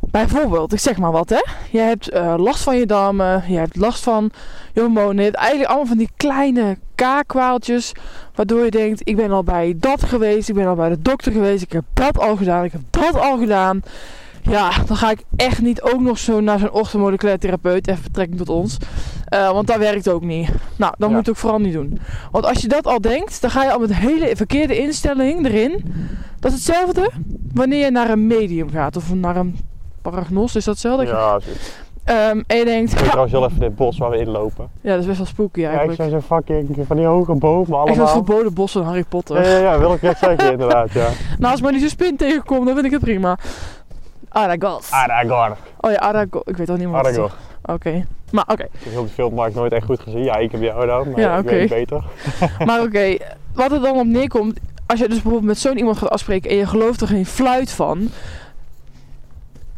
bijvoorbeeld, 0.00 0.72
ik 0.72 0.78
zeg 0.78 0.98
maar 0.98 1.12
wat 1.12 1.28
hè, 1.28 1.42
je 1.70 1.78
hebt 1.78 2.10
eh, 2.10 2.34
last 2.36 2.62
van 2.62 2.76
je 2.76 2.86
darmen, 2.86 3.44
je 3.48 3.56
hebt 3.56 3.76
last 3.76 4.02
van 4.02 4.30
je 4.72 4.80
hormonen, 4.80 5.32
eigenlijk 5.32 5.68
allemaal 5.68 5.86
van 5.86 5.98
die 5.98 6.10
kleine 6.16 6.78
kaakwaaltjes, 6.94 7.92
waardoor 8.34 8.64
je 8.64 8.70
denkt, 8.70 9.00
ik 9.04 9.16
ben 9.16 9.30
al 9.30 9.44
bij 9.44 9.74
dat 9.76 10.02
geweest, 10.02 10.48
ik 10.48 10.54
ben 10.54 10.66
al 10.66 10.74
bij 10.74 10.88
de 10.88 11.02
dokter 11.02 11.32
geweest, 11.32 11.62
ik 11.62 11.72
heb 11.72 11.84
dat 11.92 12.18
al 12.18 12.36
gedaan, 12.36 12.64
ik 12.64 12.72
heb 12.72 12.82
dat 12.90 13.20
al 13.20 13.38
gedaan. 13.38 13.82
Ja, 14.48 14.70
dan 14.86 14.96
ga 14.96 15.10
ik 15.10 15.22
echt 15.36 15.62
niet 15.62 15.82
ook 15.82 16.00
nog 16.00 16.18
zo 16.18 16.40
naar 16.40 16.58
zo'n 16.58 16.70
orthomoleculair 16.72 17.38
therapeut, 17.38 17.88
even 17.88 18.02
betrekking 18.02 18.38
tot 18.38 18.48
ons. 18.48 18.76
Eh, 19.26 19.50
want 19.50 19.66
dat 19.66 19.76
werkt 19.76 20.08
ook 20.08 20.22
niet. 20.24 20.48
Nou, 20.76 20.94
Ja. 20.98 21.06
moet 21.08 21.16
het 21.16 21.28
ook 21.28 21.36
vooral 21.36 21.58
niet 21.58 21.72
doen. 21.72 21.98
Want 22.30 22.46
als 22.46 22.60
je 22.62 22.68
dat 22.68 22.86
al 22.86 23.00
denkt, 23.00 23.40
dan 23.40 23.50
ga 23.50 23.62
je 23.64 23.72
al 23.72 23.78
met 23.78 23.88
een 23.90 23.94
hele 23.96 24.36
verkeerde 24.36 24.78
instelling 24.78 25.46
erin. 25.46 25.84
Dat 26.40 26.52
is 26.52 26.56
hetzelfde 26.56 27.10
wanneer 27.54 27.84
je 27.84 27.90
naar 27.90 28.10
een 28.10 28.26
medium 28.26 28.70
gaat 28.70 28.96
of 28.96 29.14
naar 29.14 29.36
een 29.36 29.56
paragnost. 30.02 30.56
Is 30.56 30.64
dat 30.64 30.74
hetzelfde? 30.74 31.06
Ja, 31.06 31.40
zoiets. 31.40 31.70
Ehm, 32.04 32.42
en 32.46 32.56
je 32.56 32.64
denkt, 32.64 32.92
Ik 32.92 32.98
ja, 32.98 33.04
trouwens 33.04 33.32
heel 33.32 33.44
even 33.44 33.60
dit 33.60 33.76
bos 33.76 33.98
waar 33.98 34.10
we 34.10 34.16
in 34.18 34.28
lopen. 34.30 34.68
ja, 34.80 34.90
dat 34.90 35.00
is 35.00 35.06
best 35.06 35.18
wel 35.18 35.26
spooky 35.26 35.60
ik 35.60 35.66
eigenlijk. 35.66 35.96
zijn 35.96 36.10
zo 36.10 36.20
fucking 36.20 36.84
van 36.86 36.96
die 36.96 37.06
hoge 37.06 37.34
bomen 37.34 37.60
Echt 37.60 37.68
dat 37.68 37.78
allemaal. 37.88 38.06
verboden 38.08 38.54
bos 38.54 38.72
van 38.72 38.82
Harry 38.82 39.04
Potter. 39.08 39.42
Ja, 39.42 39.48
ja, 39.50 39.58
ja, 39.58 39.78
wil 39.78 39.92
ik 39.92 40.02
net 40.02 40.18
zeggen 40.18 40.52
inderdaad, 40.52 40.92
ja. 40.92 41.08
Nou, 41.38 41.52
als 41.52 41.60
maar 41.60 41.72
niet 41.72 41.80
zo'n 41.80 41.90
spin 41.90 42.16
tegenkomt, 42.16 42.64
dan 42.66 42.74
vind 42.74 42.86
ik 42.86 42.92
het 42.92 43.00
prima. 43.00 43.38
Aragorn. 44.36 45.54
Oh 45.80 45.90
ja, 45.90 45.96
Aragog. 45.96 46.42
Ik 46.44 46.56
weet 46.56 46.70
al 46.70 46.76
niet 46.76 46.88
meer 46.88 47.02
wat. 47.02 47.30
Oké. 47.64 48.06
Maar 48.30 48.44
oké. 48.48 48.62
Ik 48.62 48.70
heb 48.82 48.92
heel 48.92 49.04
die 49.04 49.12
film 49.12 49.34
maar 49.34 49.48
ik 49.48 49.54
nooit 49.54 49.72
echt 49.72 49.84
goed 49.84 50.00
gezien. 50.00 50.22
Ja, 50.22 50.36
ik 50.36 50.52
heb 50.52 50.60
jou 50.60 50.86
dan, 50.86 51.10
maar 51.10 51.20
Ja, 51.20 51.36
ik 51.36 51.40
oké. 51.44 51.50
weet 51.50 51.60
het 51.60 51.78
beter. 51.78 52.04
Maar 52.66 52.82
oké, 52.82 53.16
wat 53.54 53.72
er 53.72 53.80
dan 53.80 53.98
op 53.98 54.06
neerkomt, 54.06 54.58
als 54.86 54.98
je 54.98 55.04
dus 55.08 55.14
bijvoorbeeld 55.14 55.44
met 55.44 55.58
zo'n 55.58 55.78
iemand 55.78 55.98
gaat 55.98 56.10
afspreken 56.10 56.50
en 56.50 56.56
je 56.56 56.66
gelooft 56.66 57.00
er 57.00 57.06
geen 57.06 57.26
fluit 57.26 57.70
van, 57.70 58.08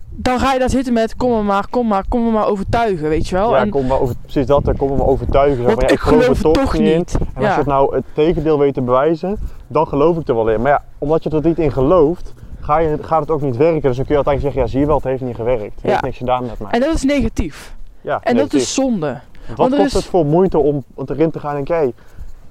dan 0.08 0.38
ga 0.38 0.52
je 0.52 0.58
daar 0.58 0.70
zitten 0.70 0.93
met 0.93 1.16
kom 1.16 1.31
me 1.31 1.43
maar, 1.43 1.66
kom 1.70 1.87
maar, 1.87 2.04
kom 2.08 2.25
me 2.25 2.31
maar 2.31 2.46
overtuigen, 2.46 3.08
weet 3.08 3.28
je 3.28 3.34
wel. 3.34 3.50
Ja, 3.54 3.61
en, 3.61 3.70
kom 3.70 3.87
maar 3.87 4.00
over, 4.00 4.14
precies 4.22 4.46
dat, 4.46 4.64
dan 4.64 4.76
kom 4.76 4.96
me 4.96 5.04
overtuigen. 5.04 5.64
Want 5.64 5.81
ja, 5.81 5.88
ik 5.88 5.99
geloof 5.99 6.43
het 6.43 6.54
toch 6.54 6.78
niet. 6.78 7.19
En 7.34 7.44
als 7.44 7.52
je 7.52 7.58
het 7.58 7.66
nou 7.66 7.94
het 7.94 8.04
tegendeel 8.12 8.58
weet 8.58 8.75
te 8.75 8.82
bewijzen, 8.82 9.38
dan 9.66 9.87
geloof 9.87 10.16
ik 10.16 10.28
er 10.28 10.34
wel 10.34 10.49
in. 10.49 10.61
Maar 10.62 10.70
ja, 10.70 10.84
omdat 10.99 11.22
je 11.22 11.31
er 11.31 11.44
niet 11.44 11.58
in 11.58 11.72
gelooft, 11.72 12.34
ga 12.68 12.78
je, 12.78 12.96
gaat 13.00 13.20
het 13.20 13.30
ook 13.30 13.40
niet 13.40 13.56
werken. 13.56 13.80
Dus 13.82 13.96
dan 13.96 14.04
kun 14.06 14.16
je 14.16 14.24
uiteindelijk 14.24 14.42
zeggen, 14.42 14.60
ja 14.62 14.66
zie 14.68 14.80
je 14.80 14.86
wel, 14.86 14.94
het 14.96 15.04
heeft 15.04 15.22
niet 15.22 15.34
gewerkt. 15.36 15.62
Het 15.74 15.82
Ja. 15.82 15.88
heeft 15.90 16.02
niks 16.02 16.16
gedaan 16.16 16.44
met 16.46 16.58
mij. 16.58 16.70
En 16.70 16.80
dat 16.80 16.94
is 16.94 17.02
negatief. 17.04 17.74
ja, 18.00 18.20
En 18.22 18.37
dat 18.37 18.54
is 18.54 18.75
zonde. 18.75 19.20
Wat 19.48 19.56
want 19.56 19.72
er 19.72 19.78
kost 19.78 19.88
is- 19.94 19.94
het 20.00 20.04
voor 20.04 20.25
moeite 20.26 20.58
om, 20.58 20.84
erin 21.06 21.30
te 21.30 21.40
gaan 21.40 21.56
en 21.56 21.64
kijk, 21.64 21.92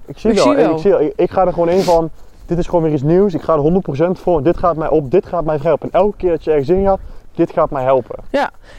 ik 0.06 0.18
zie 0.18 0.30
Ik 0.32 0.36
wel, 0.36 0.78
zie 0.80 0.92
ik, 0.92 1.00
zie 1.00 1.14
ik 1.16 1.32
ga 1.32 1.46
er 1.46 1.54
gewoon 1.54 1.70
in 1.70 1.82
van, 1.82 2.10
dit 2.46 2.58
is 2.58 2.66
gewoon 2.66 2.84
weer 2.84 2.94
iets 2.94 3.02
nieuws, 3.02 3.34
ik 3.34 3.42
ga 3.42 3.54
er 3.54 3.60
100% 3.60 4.20
voor, 4.20 4.44
dit 4.44 4.58
gaat 4.58 4.76
mij 4.76 4.90
op, 4.90 5.12
dit 5.12 5.26
gaat 5.26 5.46
mij 5.46 5.60
helpen. 5.62 5.90
En 5.92 6.00
elke 6.00 6.18
keer 6.18 6.30
dat 6.30 6.44
je 6.44 6.50
ergens 6.52 6.70
in 6.70 6.86
gaat, 6.86 7.00
dit 7.38 7.52
gaat 7.52 7.70
mij 7.70 7.84
helpen. 7.84 8.16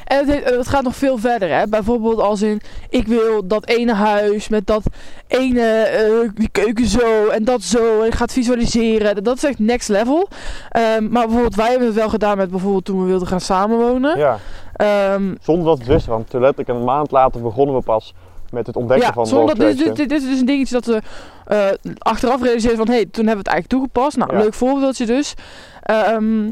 En 0.05 0.27
het, 0.29 0.45
het 0.45 0.69
gaat 0.69 0.83
nog 0.83 0.97
veel 0.97 1.19
verder, 1.19 1.49
hè. 1.59 1.67
Bijvoorbeeld 1.67 2.21
als 2.21 2.43
in, 2.43 2.61
ik 2.88 3.07
wil 3.07 3.47
dat 3.47 3.67
ene 3.67 3.95
huis 3.95 4.49
met 4.49 4.67
dat 4.67 4.83
ene, 5.27 6.31
die 6.35 6.49
keuken 6.53 6.87
zo 6.87 7.27
en 7.29 7.45
dat 7.45 7.62
zo. 7.62 8.00
En 8.00 8.07
ik 8.07 8.15
ga 8.15 8.23
het 8.23 8.33
visualiseren. 8.33 9.25
Dat 9.25 9.37
is 9.37 9.45
echt 9.45 9.59
next 9.59 9.88
level. 9.88 10.29
Ehm, 10.71 11.09
maar 11.09 11.23
bijvoorbeeld, 11.25 11.55
wij 11.55 11.69
hebben 11.69 11.87
het 11.87 11.97
wel 11.97 12.09
gedaan 12.09 12.37
met 12.37 12.50
bijvoorbeeld 12.50 12.85
toen 12.85 13.00
we 13.00 13.07
wilden 13.09 13.29
gaan 13.29 13.41
samenwonen. 13.41 14.19
Ja, 14.19 14.38
Ehm, 14.73 15.35
zonder 15.41 15.65
dat 15.65 15.77
we 15.79 15.85
het 15.85 15.93
wisten, 15.93 16.12
want 16.12 16.33
letterlijk 16.33 16.69
een 16.69 16.85
maand 16.85 17.11
later 17.11 17.41
begonnen 17.43 17.75
we 17.77 17.83
pas 17.83 18.15
met 18.50 18.67
het 18.67 18.77
ontdekken 18.77 19.07
ja, 19.07 19.12
van 19.12 19.27
zonder 19.27 19.47
dat, 19.47 19.57
dit, 19.57 19.67
Attraction. 19.69 19.95
dit, 19.97 20.09
dit 20.09 20.23
is 20.23 20.29
dus 20.29 20.41
een 20.41 20.47
dingetje 20.47 20.75
dat 20.75 20.85
we 20.87 21.00
eh, 21.47 21.93
achteraf 21.99 22.43
realiseren 22.43 22.77
van, 22.77 22.87
hé, 22.88 22.95
hey, 22.95 23.05
toen 23.05 23.27
hebben 23.27 23.45
we 23.45 23.50
het 23.50 23.59
eigenlijk 23.61 23.69
toegepast. 23.69 24.17
Nou, 24.17 24.33
Ja. 24.33 24.38
leuk 24.38 24.55
voorbeeldje 24.55 25.07
dus. 25.07 25.35
Ehm, 25.83 26.50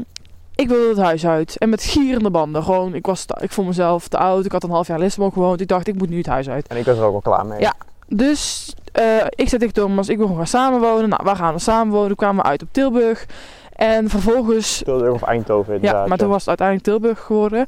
ik 0.57 0.67
wilde 0.67 0.87
het 0.87 0.97
huis 0.97 1.25
uit. 1.25 1.57
En 1.57 1.69
met 1.69 1.83
gierende 1.83 2.29
banden. 2.29 2.63
Gewoon, 2.63 2.93
ik, 2.93 3.05
was 3.05 3.25
ik 3.41 3.51
vond 3.51 3.67
mezelf 3.67 4.07
te 4.07 4.17
oud. 4.17 4.45
Ik 4.45 4.51
had 4.51 4.63
een 4.63 4.69
half 4.69 4.87
jaar 4.87 4.97
in 4.97 5.03
Lissabon 5.03 5.31
gewoond. 5.31 5.61
Ik 5.61 5.67
dacht, 5.67 5.87
ik 5.87 5.97
moet 5.97 6.09
nu 6.09 6.17
het 6.17 6.25
huis 6.25 6.49
uit. 6.49 6.67
En 6.67 6.77
ik 6.77 6.85
was 6.85 6.97
er 6.97 7.03
ook 7.03 7.13
al 7.13 7.21
klaar 7.21 7.45
mee. 7.45 7.59
Ja. 7.59 7.73
Dus 8.07 8.73
eh, 8.91 9.03
ik 9.29 9.49
zei 9.49 9.61
tegen 9.61 9.73
Thomas, 9.73 10.09
ik 10.09 10.17
wil 10.17 10.25
gewoon 10.25 10.41
gaan 10.41 10.61
samenwonen. 10.61 11.09
Nou, 11.09 11.21
waar 11.23 11.35
gaan 11.35 11.53
we 11.53 11.59
samenwonen? 11.59 12.07
Toen 12.07 12.15
kwamen 12.15 12.43
we 12.43 12.49
uit 12.49 12.61
op 12.61 12.67
Tilburg. 12.71 13.25
En 13.73 14.09
vervolgens... 14.09 14.81
Tilburg 14.83 15.13
of 15.13 15.23
Eindhoven 15.23 15.73
inderdaad. 15.73 16.01
Ja, 16.01 16.07
maar 16.07 16.17
toen 16.17 16.29
was 16.29 16.39
het 16.39 16.47
uiteindelijk 16.47 16.87
Tilburg 16.87 17.19
geworden. 17.19 17.65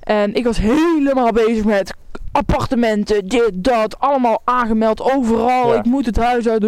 En 0.00 0.34
ik 0.34 0.44
was 0.44 0.58
helemaal 0.58 1.32
bezig 1.32 1.64
met 1.64 1.94
appartementen, 2.32 3.28
dit, 3.28 3.50
dat. 3.54 3.98
Allemaal 3.98 4.40
aangemeld, 4.44 5.00
overal. 5.14 5.72
Ja. 5.72 5.78
Ik 5.78 5.84
moet 5.84 6.06
het 6.06 6.16
huis 6.16 6.48
uit. 6.48 6.62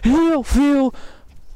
Heel 0.00 0.42
veel 0.42 0.92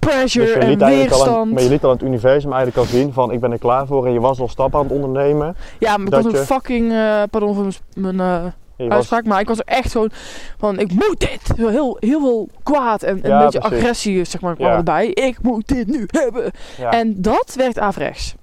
pressure 0.09 0.45
Dus 0.47 0.55
en 0.55 0.79
weerstand. 0.79 1.53
maar 1.53 1.63
je 1.63 1.69
liet 1.69 1.85
al 1.85 1.91
het 1.91 2.03
universum 2.03 2.53
eigenlijk 2.53 2.77
al 2.89 2.97
zien 2.97 3.13
van 3.13 3.33
ik 3.33 3.41
ben 3.41 3.53
er 3.53 3.59
klaar 3.59 3.87
voor 3.87 4.07
en 4.07 4.13
je 4.13 4.21
was 4.21 4.41
al 4.41 4.49
stappen 4.49 4.79
aan 4.79 4.85
het 4.87 4.95
ondernemen. 4.95 5.57
Ja, 5.79 5.97
maar 5.97 6.07
ik 6.07 6.13
was 6.25 6.33
je- 6.33 6.39
fucking... 6.39 6.93
eh, 6.93 7.23
pardon 7.31 7.55
voor 7.55 7.67
mijn- 7.95 8.21
eh, 8.21 8.43
was- 8.77 8.89
uitspraak. 8.91 9.25
Maar 9.25 9.41
ik 9.41 9.49
was 9.49 9.59
er 9.59 9.65
echt 9.67 9.93
gewoon 9.93 10.11
van, 10.59 10.79
ik 10.79 10.91
moet 10.93 11.15
dit. 11.19 11.41
Heel, 11.57 11.97
heel 12.01 12.21
veel 12.21 12.49
kwaad 12.63 13.03
en, 13.03 13.23
en 13.23 13.31
Ja, 13.31 13.37
een 13.39 13.45
beetje 13.45 13.59
precies. 13.59 13.79
agressie 13.79 14.25
zeg 14.25 14.41
maar, 14.41 14.55
kwam 14.57 14.69
Ja. 14.69 14.77
erbij. 14.77 15.07
Ik 15.07 15.39
moet 15.43 15.69
dit 15.69 15.87
nu 15.87 16.05
hebben. 16.07 16.51
ja. 16.79 16.91
En 16.91 17.15
dat 17.23 17.55
werkt 17.57 17.79
averechts. 17.79 18.35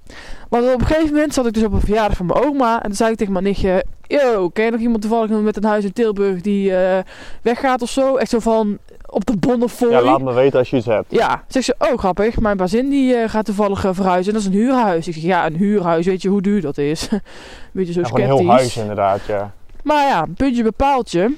Want 0.48 0.74
op 0.74 0.80
een 0.80 0.86
gegeven 0.86 1.12
moment 1.14 1.34
zat 1.34 1.46
ik 1.46 1.52
dus 1.54 1.62
op 1.64 1.72
een 1.72 1.80
verjaardag 1.80 2.16
van 2.16 2.26
mijn 2.26 2.44
oma. 2.44 2.74
En 2.76 2.82
toen 2.82 2.94
zei 2.94 3.10
ik 3.10 3.16
tegen 3.16 3.32
mijn 3.32 3.44
nichtje... 3.44 3.84
Yo, 4.06 4.48
ken 4.48 4.64
je 4.64 4.70
nog 4.70 4.80
iemand 4.80 5.00
toevallig 5.00 5.30
met 5.30 5.56
een 5.56 5.64
huis 5.64 5.84
in 5.84 5.92
Tilburg 5.92 6.40
die 6.40 6.76
eh, 6.76 6.98
weggaat 7.42 7.82
of 7.82 7.88
zo? 7.90 8.16
Echt 8.16 8.30
zo 8.30 8.38
van 8.38 8.78
op 9.06 9.24
de 9.24 9.36
Bonnefoy. 9.36 9.90
ja, 9.90 10.02
laat 10.02 10.22
me 10.22 10.32
weten 10.32 10.58
als 10.58 10.70
je 10.70 10.76
iets 10.76 10.86
hebt. 10.86 11.06
Ja, 11.08 11.44
zegt 11.48 11.64
ze, 11.64 11.74
oh 11.78 11.98
grappig, 11.98 12.40
mijn 12.40 12.56
bazin 12.56 12.88
die 12.88 13.14
eh, 13.14 13.28
gaat 13.28 13.44
toevallig 13.44 13.84
eh, 13.84 13.90
verhuizen. 13.94 14.32
En 14.32 14.38
dat 14.38 14.48
is 14.48 14.54
een 14.54 14.60
huurhuis. 14.64 15.08
Ik 15.08 15.14
zeg, 15.14 15.22
ja, 15.22 15.46
een 15.46 15.56
huurhuis, 15.56 16.06
weet 16.06 16.22
je 16.22 16.28
hoe 16.28 16.42
duur 16.42 16.60
dat 16.60 16.78
is? 16.78 17.08
Beetje 17.72 17.92
zo 17.92 18.00
Ja, 18.00 18.06
gewoon 18.06 18.20
een 18.20 18.26
sceptisch. 18.26 18.46
heel 18.46 18.56
huis 18.56 18.76
inderdaad, 18.76 19.20
ja. 19.26 19.52
Maar 19.82 20.08
ja, 20.08 20.26
puntje 20.36 20.62
bepaaltje. 20.62 21.30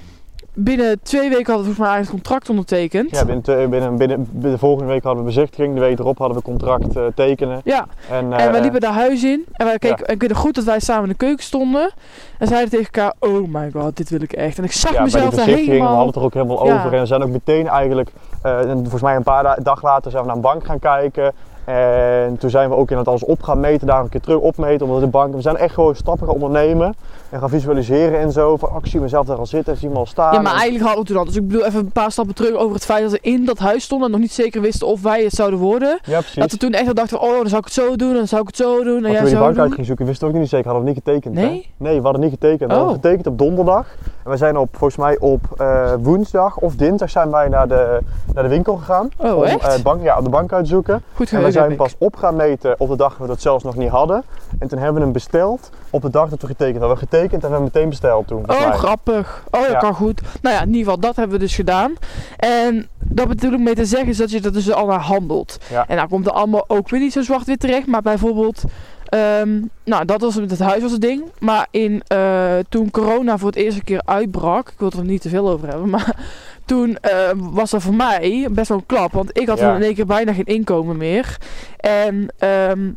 Binnen 0.58 1.00
twee 1.02 1.28
weken 1.28 1.52
hadden 1.52 1.66
we 1.68 1.74
volgens 1.74 1.78
mij 1.78 1.88
eigenlijk 1.88 2.10
het 2.12 2.22
contract 2.22 2.48
ondertekend. 2.50 3.10
Ja, 3.10 3.24
binnen, 3.24 3.70
binnen, 3.70 3.96
binnen, 3.96 4.28
de 4.32 4.58
volgende 4.58 4.92
week 4.92 5.02
hadden 5.02 5.22
we 5.24 5.28
bezichtiging, 5.28 5.74
de 5.74 5.80
week 5.80 5.98
erop 5.98 6.18
hadden 6.18 6.36
we 6.36 6.42
contract 6.42 6.96
eh, 6.96 7.02
tekenen. 7.14 7.60
Ja, 7.64 7.86
En, 8.10 8.32
en 8.32 8.50
we 8.50 8.56
eh, 8.56 8.62
liepen 8.62 8.80
daar 8.80 8.92
huis 8.92 9.24
in. 9.24 9.44
En 9.52 9.66
wij 9.66 9.78
keken, 9.78 10.06
ik 10.06 10.20
weet 10.20 10.28
nog 10.30 10.38
goed 10.38 10.54
dat 10.54 10.64
wij 10.64 10.80
samen 10.80 11.02
in 11.02 11.08
de 11.08 11.14
keuken 11.14 11.44
stonden. 11.44 11.90
En 12.38 12.46
zeiden 12.46 12.70
tegen 12.70 12.84
elkaar, 12.92 13.12
oh 13.18 13.48
my 13.48 13.70
god, 13.72 13.96
dit 13.96 14.10
wil 14.10 14.22
ik 14.22 14.32
echt. 14.32 14.58
En 14.58 14.64
ik 14.64 14.72
zag 14.72 14.92
ja, 14.92 15.02
mezelf 15.02 15.30
de 15.30 15.36
daar 15.36 15.44
bezichtiging, 15.44 15.66
we 15.66 15.72
helemaal... 15.72 15.88
hadden 16.04 16.06
het 16.06 16.16
er 16.16 16.22
ook 16.22 16.34
helemaal 16.34 16.66
Ja. 16.66 16.74
over. 16.74 16.92
En 16.94 17.00
we 17.00 17.06
zijn 17.06 17.22
ook 17.22 17.30
meteen 17.30 17.68
eigenlijk, 17.68 18.10
eh, 18.42 18.58
en 18.70 18.76
volgens 18.78 19.02
mij 19.02 19.16
een 19.16 19.22
paar 19.22 19.42
da- 19.42 19.58
dag 19.62 19.82
later 19.82 20.10
zijn 20.10 20.22
we 20.22 20.28
naar 20.28 20.36
een 20.36 20.42
bank 20.42 20.64
gaan 20.64 20.78
kijken. 20.78 21.32
En 21.66 22.36
toen 22.38 22.50
zijn 22.50 22.68
we 22.68 22.74
ook 22.76 22.90
in 22.90 22.96
het 22.98 23.08
alles 23.08 23.24
op 23.24 23.42
gaan 23.42 23.60
meten, 23.60 23.86
daar 23.86 24.00
een 24.02 24.08
keer 24.08 24.20
terug 24.20 24.38
opmeten. 24.38 24.86
Omdat 24.86 25.00
de 25.02 25.06
bank, 25.08 25.34
we 25.34 25.40
zijn 25.40 25.56
echt 25.56 25.74
gewoon 25.74 25.94
stappen 25.96 26.26
gaan 26.26 26.34
ondernemen. 26.34 26.94
En 27.30 27.38
gaan 27.40 27.48
visualiseren 27.48 28.18
en 28.20 28.32
zo. 28.32 28.56
Van, 28.56 28.68
oh, 28.68 28.76
ik 28.82 28.86
zie 28.86 29.00
mezelf 29.00 29.26
daar 29.26 29.36
al 29.36 29.46
zitten, 29.46 29.76
zie 29.76 29.88
me 29.88 29.94
al 29.96 30.06
staan. 30.06 30.32
Ja, 30.34 30.40
maar 30.40 30.52
En- 30.52 30.58
eigenlijk 30.58 30.84
hadden 30.84 31.02
we 31.04 31.08
toen 31.10 31.18
al. 31.18 31.24
Dus 31.24 31.36
ik 31.36 31.46
bedoel 31.46 31.64
even 31.64 31.80
een 31.80 31.90
paar 31.92 32.10
stappen 32.12 32.34
terug 32.34 32.52
over 32.54 32.74
het 32.74 32.84
feit 32.84 33.02
dat 33.02 33.10
we 33.12 33.18
in 33.22 33.44
dat 33.44 33.58
huis 33.58 33.82
stonden 33.84 34.06
en 34.06 34.12
nog 34.12 34.20
niet 34.22 34.32
zeker 34.32 34.60
wisten 34.60 34.86
of 34.86 35.02
wij 35.02 35.22
het 35.22 35.32
zouden 35.32 35.58
worden. 35.58 35.98
ja 36.04 36.18
precies. 36.18 36.34
Dat 36.34 36.50
we 36.50 36.56
toen 36.56 36.72
echt 36.72 36.86
al 36.88 36.94
dachten, 36.94 37.20
oh, 37.20 37.36
dan 37.36 37.46
zou 37.48 37.58
ik 37.58 37.64
het 37.64 37.72
zo 37.74 37.96
doen, 37.96 38.14
dan 38.14 38.26
zou 38.28 38.40
ik 38.40 38.46
het 38.46 38.56
zo 38.56 38.84
doen, 38.84 39.04
en 39.04 39.12
jij 39.12 39.22
we 39.22 39.28
die 39.28 39.38
bank 39.38 39.58
uit 39.58 39.70
gingen 39.70 39.86
zoeken, 39.86 40.06
wisten 40.06 40.28
we 40.28 40.34
ook 40.34 40.40
niet 40.40 40.48
zeker. 40.48 40.66
Hadden 40.66 40.84
we 40.84 40.90
niet 40.92 41.02
getekend. 41.04 41.36
hè? 41.36 41.42
Nee? 41.42 41.70
Nee, 41.76 41.96
we 41.96 42.02
hadden 42.02 42.20
niet 42.22 42.30
getekend. 42.30 42.70
We 42.70 42.76
Oh. 42.76 42.82
hadden 42.84 42.94
getekend 43.02 43.26
op 43.26 43.38
donderdag. 43.38 43.86
En 44.26 44.32
we 44.32 44.38
zijn 44.38 44.56
op, 44.56 44.68
volgens 44.76 44.96
mij 44.96 45.18
op 45.18 45.40
eh, 45.56 45.92
woensdag 46.00 46.56
of 46.56 46.74
dinsdag 46.76 47.10
zijn 47.10 47.30
wij 47.30 47.48
naar 47.48 47.68
de, 47.68 48.00
naar 48.34 48.42
de 48.42 48.48
winkel 48.48 48.76
gegaan. 48.76 49.08
Oh, 49.16 49.36
om 49.36 49.42
echt? 49.42 49.62
eh, 49.76 49.82
bank, 49.82 50.02
ja, 50.02 50.20
de 50.20 50.28
bank 50.28 50.52
uit 50.52 50.64
te 50.64 50.70
zoeken. 50.70 51.02
Goed 51.14 51.32
En 51.32 51.42
we 51.42 51.50
zijn 51.50 51.70
ik. 51.70 51.76
pas 51.76 51.94
op 51.98 52.16
gaan 52.16 52.36
meten 52.36 52.74
op 52.78 52.88
de 52.88 52.96
dag 52.96 53.10
dat 53.10 53.18
we 53.20 53.26
dat 53.26 53.40
zelfs 53.40 53.64
nog 53.64 53.76
niet 53.76 53.88
hadden. 53.88 54.22
En 54.58 54.68
toen 54.68 54.78
hebben 54.78 54.96
we 54.96 55.02
hem 55.02 55.12
besteld 55.12 55.70
op 55.90 56.02
de 56.02 56.10
dag 56.10 56.28
dat 56.28 56.40
we 56.40 56.46
getekend 56.46 56.78
hadden. 56.78 56.96
We 56.96 56.98
hebben 57.00 57.18
getekend 57.18 57.42
en 57.42 57.48
we 57.48 57.54
hebben 57.54 57.70
meteen 57.74 57.88
besteld 57.88 58.26
toen. 58.26 58.42
Oh, 58.50 58.60
mij. 58.68 58.72
grappig. 58.72 59.42
Oh, 59.50 59.60
dat 59.60 59.70
Ja. 59.70 59.78
kan 59.78 59.94
goed. 59.94 60.20
Nou 60.42 60.54
ja, 60.54 60.60
in 60.60 60.66
ieder 60.66 60.82
geval, 60.82 60.98
dat 61.00 61.16
hebben 61.16 61.36
we 61.38 61.42
dus 61.44 61.54
gedaan. 61.54 61.94
En 62.36 62.88
dat 62.98 63.28
bedoel 63.28 63.52
ik 63.52 63.60
mee 63.60 63.74
te 63.74 63.84
zeggen 63.84 64.08
is 64.08 64.16
dat 64.16 64.30
je 64.30 64.40
er 64.40 64.52
dus 64.52 64.72
al 64.72 64.86
naar 64.86 65.00
handelt. 65.00 65.58
Ja. 65.70 65.84
En 65.88 65.96
nou 65.96 66.08
komt 66.08 66.26
er 66.26 66.32
allemaal 66.32 66.64
ook 66.68 66.88
weer 66.90 67.00
niet 67.00 67.12
zo 67.12 67.22
zwart-wit 67.22 67.60
terecht. 67.60 67.86
Maar 67.86 68.02
bijvoorbeeld, 68.02 68.62
ehm, 69.08 69.60
nou 69.84 70.04
dat 70.04 70.20
was 70.20 70.36
met 70.36 70.50
het 70.50 70.58
huis 70.60 70.82
was 70.82 70.92
het 70.92 71.00
ding. 71.00 71.22
Maar 71.38 71.66
in, 71.70 72.02
eh, 72.06 72.54
toen 72.68 72.90
corona 72.90 73.38
voor 73.38 73.48
het 73.48 73.56
eerste 73.58 73.84
keer 73.84 74.02
uitbrak, 74.04 74.68
ik 74.68 74.78
wil 74.78 74.90
er 74.98 75.04
niet 75.04 75.20
te 75.22 75.28
veel 75.28 75.48
over 75.48 75.68
hebben, 75.68 75.88
maar 75.96 76.16
toen 76.64 76.96
eh, 77.00 77.30
was 77.34 77.70
dat 77.70 77.82
voor 77.82 77.94
mij 77.94 78.48
best 78.50 78.68
wel 78.68 78.78
een 78.78 78.86
klap. 78.86 79.12
Want 79.12 79.38
ik 79.38 79.48
had 79.48 79.58
Ja. 79.58 79.74
in 79.76 79.82
één 79.82 79.94
keer 79.94 80.06
bijna 80.06 80.32
geen 80.32 80.44
inkomen 80.44 80.96
meer. 80.96 81.36
En 81.76 82.28
ehm 82.38 82.90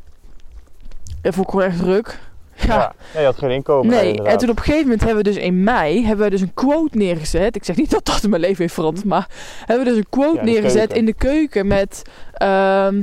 dat 1.21 1.33
vond 1.33 1.45
ik 1.47 1.51
gewoon 1.53 1.65
echt 1.69 1.77
druk. 1.79 2.19
Ja. 2.67 2.93
Ja, 3.13 3.19
je 3.19 3.25
had 3.25 3.37
geen 3.37 3.49
inkomen. 3.49 3.87
Nee, 3.91 4.07
inderdaad. 4.09 4.31
en 4.33 4.37
toen 4.39 4.49
op 4.49 4.57
een 4.57 4.63
gegeven 4.63 4.83
moment 4.83 5.03
hebben 5.03 5.23
we 5.23 5.29
dus 5.29 5.39
in 5.43 5.63
mei 5.63 6.05
hebben 6.05 6.25
we 6.25 6.31
dus 6.31 6.41
een 6.41 6.53
quote 6.53 6.97
neergezet. 6.97 7.55
Ik 7.55 7.63
zeg 7.63 7.75
niet 7.75 7.89
dat 7.91 8.05
dat 8.05 8.23
in 8.23 8.29
mijn 8.29 8.41
leven 8.41 8.61
heeft 8.61 8.73
veranderd, 8.73 9.05
maar 9.05 9.27
hebben 9.65 9.85
we 9.85 9.91
dus 9.91 9.99
een 9.99 10.09
quote 10.09 10.37
Ja, 10.37 10.43
neergezet 10.43 10.77
keuken. 10.79 10.95
in 10.97 11.05
de 11.05 11.13
keuken 11.13 11.67
met 11.67 12.01
ehm, 12.33 13.01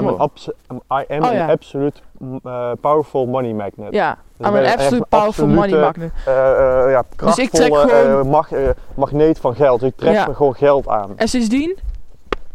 I'm 0.00 0.08
an 0.08 0.14
Oh. 0.14 0.20
abs- 0.20 0.48
I 0.72 1.04
am 1.14 1.22
Oh, 1.22 1.28
an 1.28 1.34
ja. 1.34 1.50
absolute 1.50 2.00
uh, 2.46 2.70
powerful 2.80 3.26
money 3.26 3.52
magnet. 3.52 3.92
ja, 3.92 4.18
Dus 4.36 4.46
I'm 4.48 4.54
an 4.54 4.64
absolute 4.64 5.04
powerful 5.08 5.44
absolute, 5.44 5.54
money 5.54 5.80
magnet. 5.80 6.10
eh, 6.26 6.84
eh, 6.84 6.90
ja, 6.90 7.02
Dus 7.16 7.38
ik 7.38 7.50
trek 7.50 7.74
gewoon- 7.74 7.90
eh, 7.90 8.22
mag, 8.22 8.52
eh, 8.52 8.68
magneet 8.94 9.38
van 9.38 9.54
geld. 9.54 9.80
Dus 9.80 9.88
ik 9.88 9.96
trek 9.96 10.12
Ja. 10.14 10.24
gewoon 10.32 10.54
geld 10.54 10.88
aan. 10.88 11.10
En 11.16 11.28
sindsdien, 11.28 11.76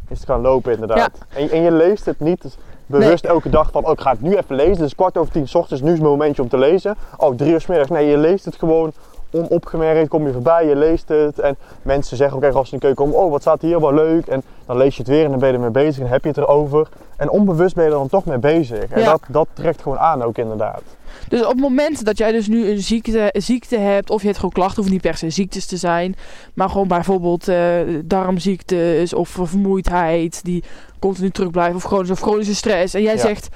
Is 0.10 0.18
het 0.20 0.28
gaan 0.28 0.42
lopen 0.42 0.72
inderdaad. 0.74 1.12
En, 1.36 1.44
je- 1.44 1.50
en 1.50 1.62
je 1.62 1.72
leest 1.72 2.06
het 2.06 2.20
niet 2.20 2.58
bewust 2.86 3.26
elke 3.26 3.50
dag 3.50 3.72
van, 3.72 3.86
oh 3.86 3.92
ik 3.92 4.02
ga 4.02 4.12
het 4.12 4.22
nu 4.22 4.36
even 4.36 4.56
lezen. 4.56 4.72
Het 4.74 4.82
is 4.86 4.96
kwart 4.96 5.18
over 5.18 5.32
tien 5.34 5.48
's 5.48 5.56
ochtends, 5.56 5.82
nu 5.84 5.92
is 5.92 6.00
mijn 6.00 6.10
momentje 6.12 6.42
om 6.42 6.50
te 6.50 6.58
lezen. 6.58 6.96
Oh, 7.18 7.36
drie 7.36 7.52
uur 7.52 7.62
's 7.62 7.66
middags. 7.68 7.90
Nee, 7.90 8.06
je 8.10 8.18
leest 8.18 8.46
het 8.46 8.56
gewoon 8.56 8.92
onopgemerkt, 9.32 10.10
kom 10.10 10.26
je 10.26 10.34
voorbij, 10.34 10.68
je 10.68 10.76
leest 10.76 11.08
het. 11.10 11.40
En 11.40 11.58
mensen 11.82 12.18
zeggen 12.18 12.38
ook 12.38 12.44
echt 12.44 12.56
als 12.56 12.68
ze 12.70 12.74
in 12.74 12.80
de 12.80 12.86
keuken 12.86 13.04
komen, 13.06 13.20
oh 13.26 13.32
wat 13.32 13.42
staat 13.42 13.62
hier, 13.62 13.80
wel 13.82 13.94
leuk. 13.94 14.28
En 14.28 14.44
dan 14.66 14.78
lees 14.78 14.96
je 14.96 15.02
het 15.02 15.12
weer 15.12 15.24
en 15.24 15.30
dan 15.30 15.40
ben 15.40 15.48
je 15.50 15.54
ermee 15.56 15.70
bezig 15.70 16.04
en 16.04 16.10
heb 16.10 16.22
je 16.24 16.30
het 16.30 16.38
erover. 16.38 16.88
En 17.20 17.30
onbewust 17.30 17.76
ben 17.76 17.84
je 17.84 17.90
er 17.90 17.96
dan 17.98 18.08
toch 18.10 18.26
mee 18.26 18.38
bezig. 18.38 18.84
En 18.90 19.00
Ja. 19.00 19.06
dat, 19.06 19.22
dat 19.28 19.48
trekt 19.54 19.82
gewoon 19.82 19.98
aan 20.00 20.22
ook 20.24 20.38
inderdaad. 20.38 20.82
dus 21.28 21.42
op 21.44 21.48
het 21.52 21.60
moment 21.60 22.06
dat 22.06 22.18
jij 22.18 22.32
dus 22.32 22.48
nu 22.48 22.70
een 22.70 22.80
ziekte, 22.82 23.30
ziekte 23.38 23.78
hebt, 23.78 24.10
of 24.10 24.20
je 24.20 24.26
hebt 24.26 24.40
gewoon 24.40 24.54
klachten, 24.54 24.78
hoeft 24.78 24.92
niet 24.94 25.02
per 25.02 25.18
se 25.18 25.30
ziektes 25.30 25.66
te 25.66 25.78
zijn, 25.78 26.16
maar 26.54 26.70
gewoon 26.70 26.88
bijvoorbeeld 26.88 27.48
eh, 27.48 27.58
darmziektes 28.06 29.14
of 29.14 29.30
vermoeidheid 29.30 30.44
die 30.44 30.64
continu 31.00 31.30
terug 31.30 31.52
blijven, 31.52 31.76
of 31.76 31.84
chronische, 31.84 32.14
of 32.14 32.20
chronische 32.20 32.56
stress. 32.56 32.94
En 32.94 33.02
jij 33.02 33.14
Ja. 33.16 33.20
zegt, 33.20 33.48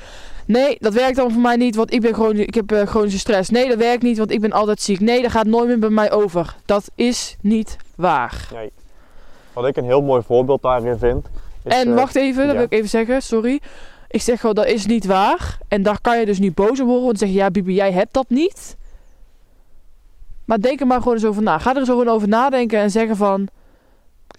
nee, 0.45 0.77
dat 0.79 0.93
werkt 0.93 1.15
dan 1.15 1.31
voor 1.31 1.41
mij 1.41 1.55
niet, 1.55 1.75
want 1.75 1.93
ik, 1.93 2.01
ben 2.01 2.13
gewoon, 2.13 2.35
ik 2.37 2.53
heb 2.53 2.71
eh, 2.71 2.87
chronische 2.87 3.19
stress. 3.19 3.49
Nee, 3.49 3.67
dat 3.69 3.77
werkt 3.77 4.03
niet, 4.03 4.17
want 4.17 4.31
ik 4.31 4.41
ben 4.41 4.51
altijd 4.51 4.81
ziek. 4.81 4.99
Nee, 4.99 5.21
dat 5.21 5.31
gaat 5.31 5.45
nooit 5.45 5.67
meer 5.67 5.79
bij 5.79 5.89
mij 5.89 6.11
over. 6.11 6.55
Dat 6.65 6.91
is 6.95 7.37
niet 7.41 7.77
waar. 7.95 8.47
Nee. 8.53 8.71
Wat 9.53 9.65
ik 9.67 9.77
een 9.77 9.83
heel 9.85 10.01
mooi 10.01 10.21
voorbeeld 10.25 10.61
daarin 10.61 10.97
vind. 10.97 11.27
Is, 11.63 11.73
En 11.73 11.87
eh, 11.89 11.95
wacht 11.95 12.15
even, 12.15 12.41
dat 12.41 12.51
ja. 12.51 12.57
wil 12.57 12.63
ik 12.65 12.73
even 12.73 12.89
zeggen, 12.89 13.21
sorry. 13.21 13.59
Ik 14.09 14.21
zeg 14.21 14.39
gewoon, 14.39 14.55
dat 14.55 14.65
is 14.65 14.85
niet 14.85 15.05
waar. 15.05 15.57
En 15.67 15.83
daar 15.83 16.01
kan 16.01 16.19
je 16.19 16.25
dus 16.25 16.39
niet 16.39 16.55
boos 16.55 16.79
op 16.79 16.85
worden, 16.87 17.03
want 17.05 17.19
dan 17.19 17.27
zeg 17.27 17.29
je, 17.37 17.41
ja 17.43 17.51
Bibi, 17.51 17.73
jij 17.73 17.91
hebt 17.91 18.13
dat 18.13 18.25
niet. 18.27 18.77
Maar 20.45 20.59
denk 20.61 20.79
er 20.79 20.87
maar 20.87 20.97
gewoon 20.97 21.13
eens 21.13 21.25
over 21.25 21.43
na. 21.43 21.57
Ga 21.57 21.71
er 21.71 21.77
eens 21.77 21.89
gewoon 21.89 22.07
over 22.09 22.27
nadenken 22.27 22.79
en 22.79 22.91
zeggen 22.91 23.15
van... 23.15 23.47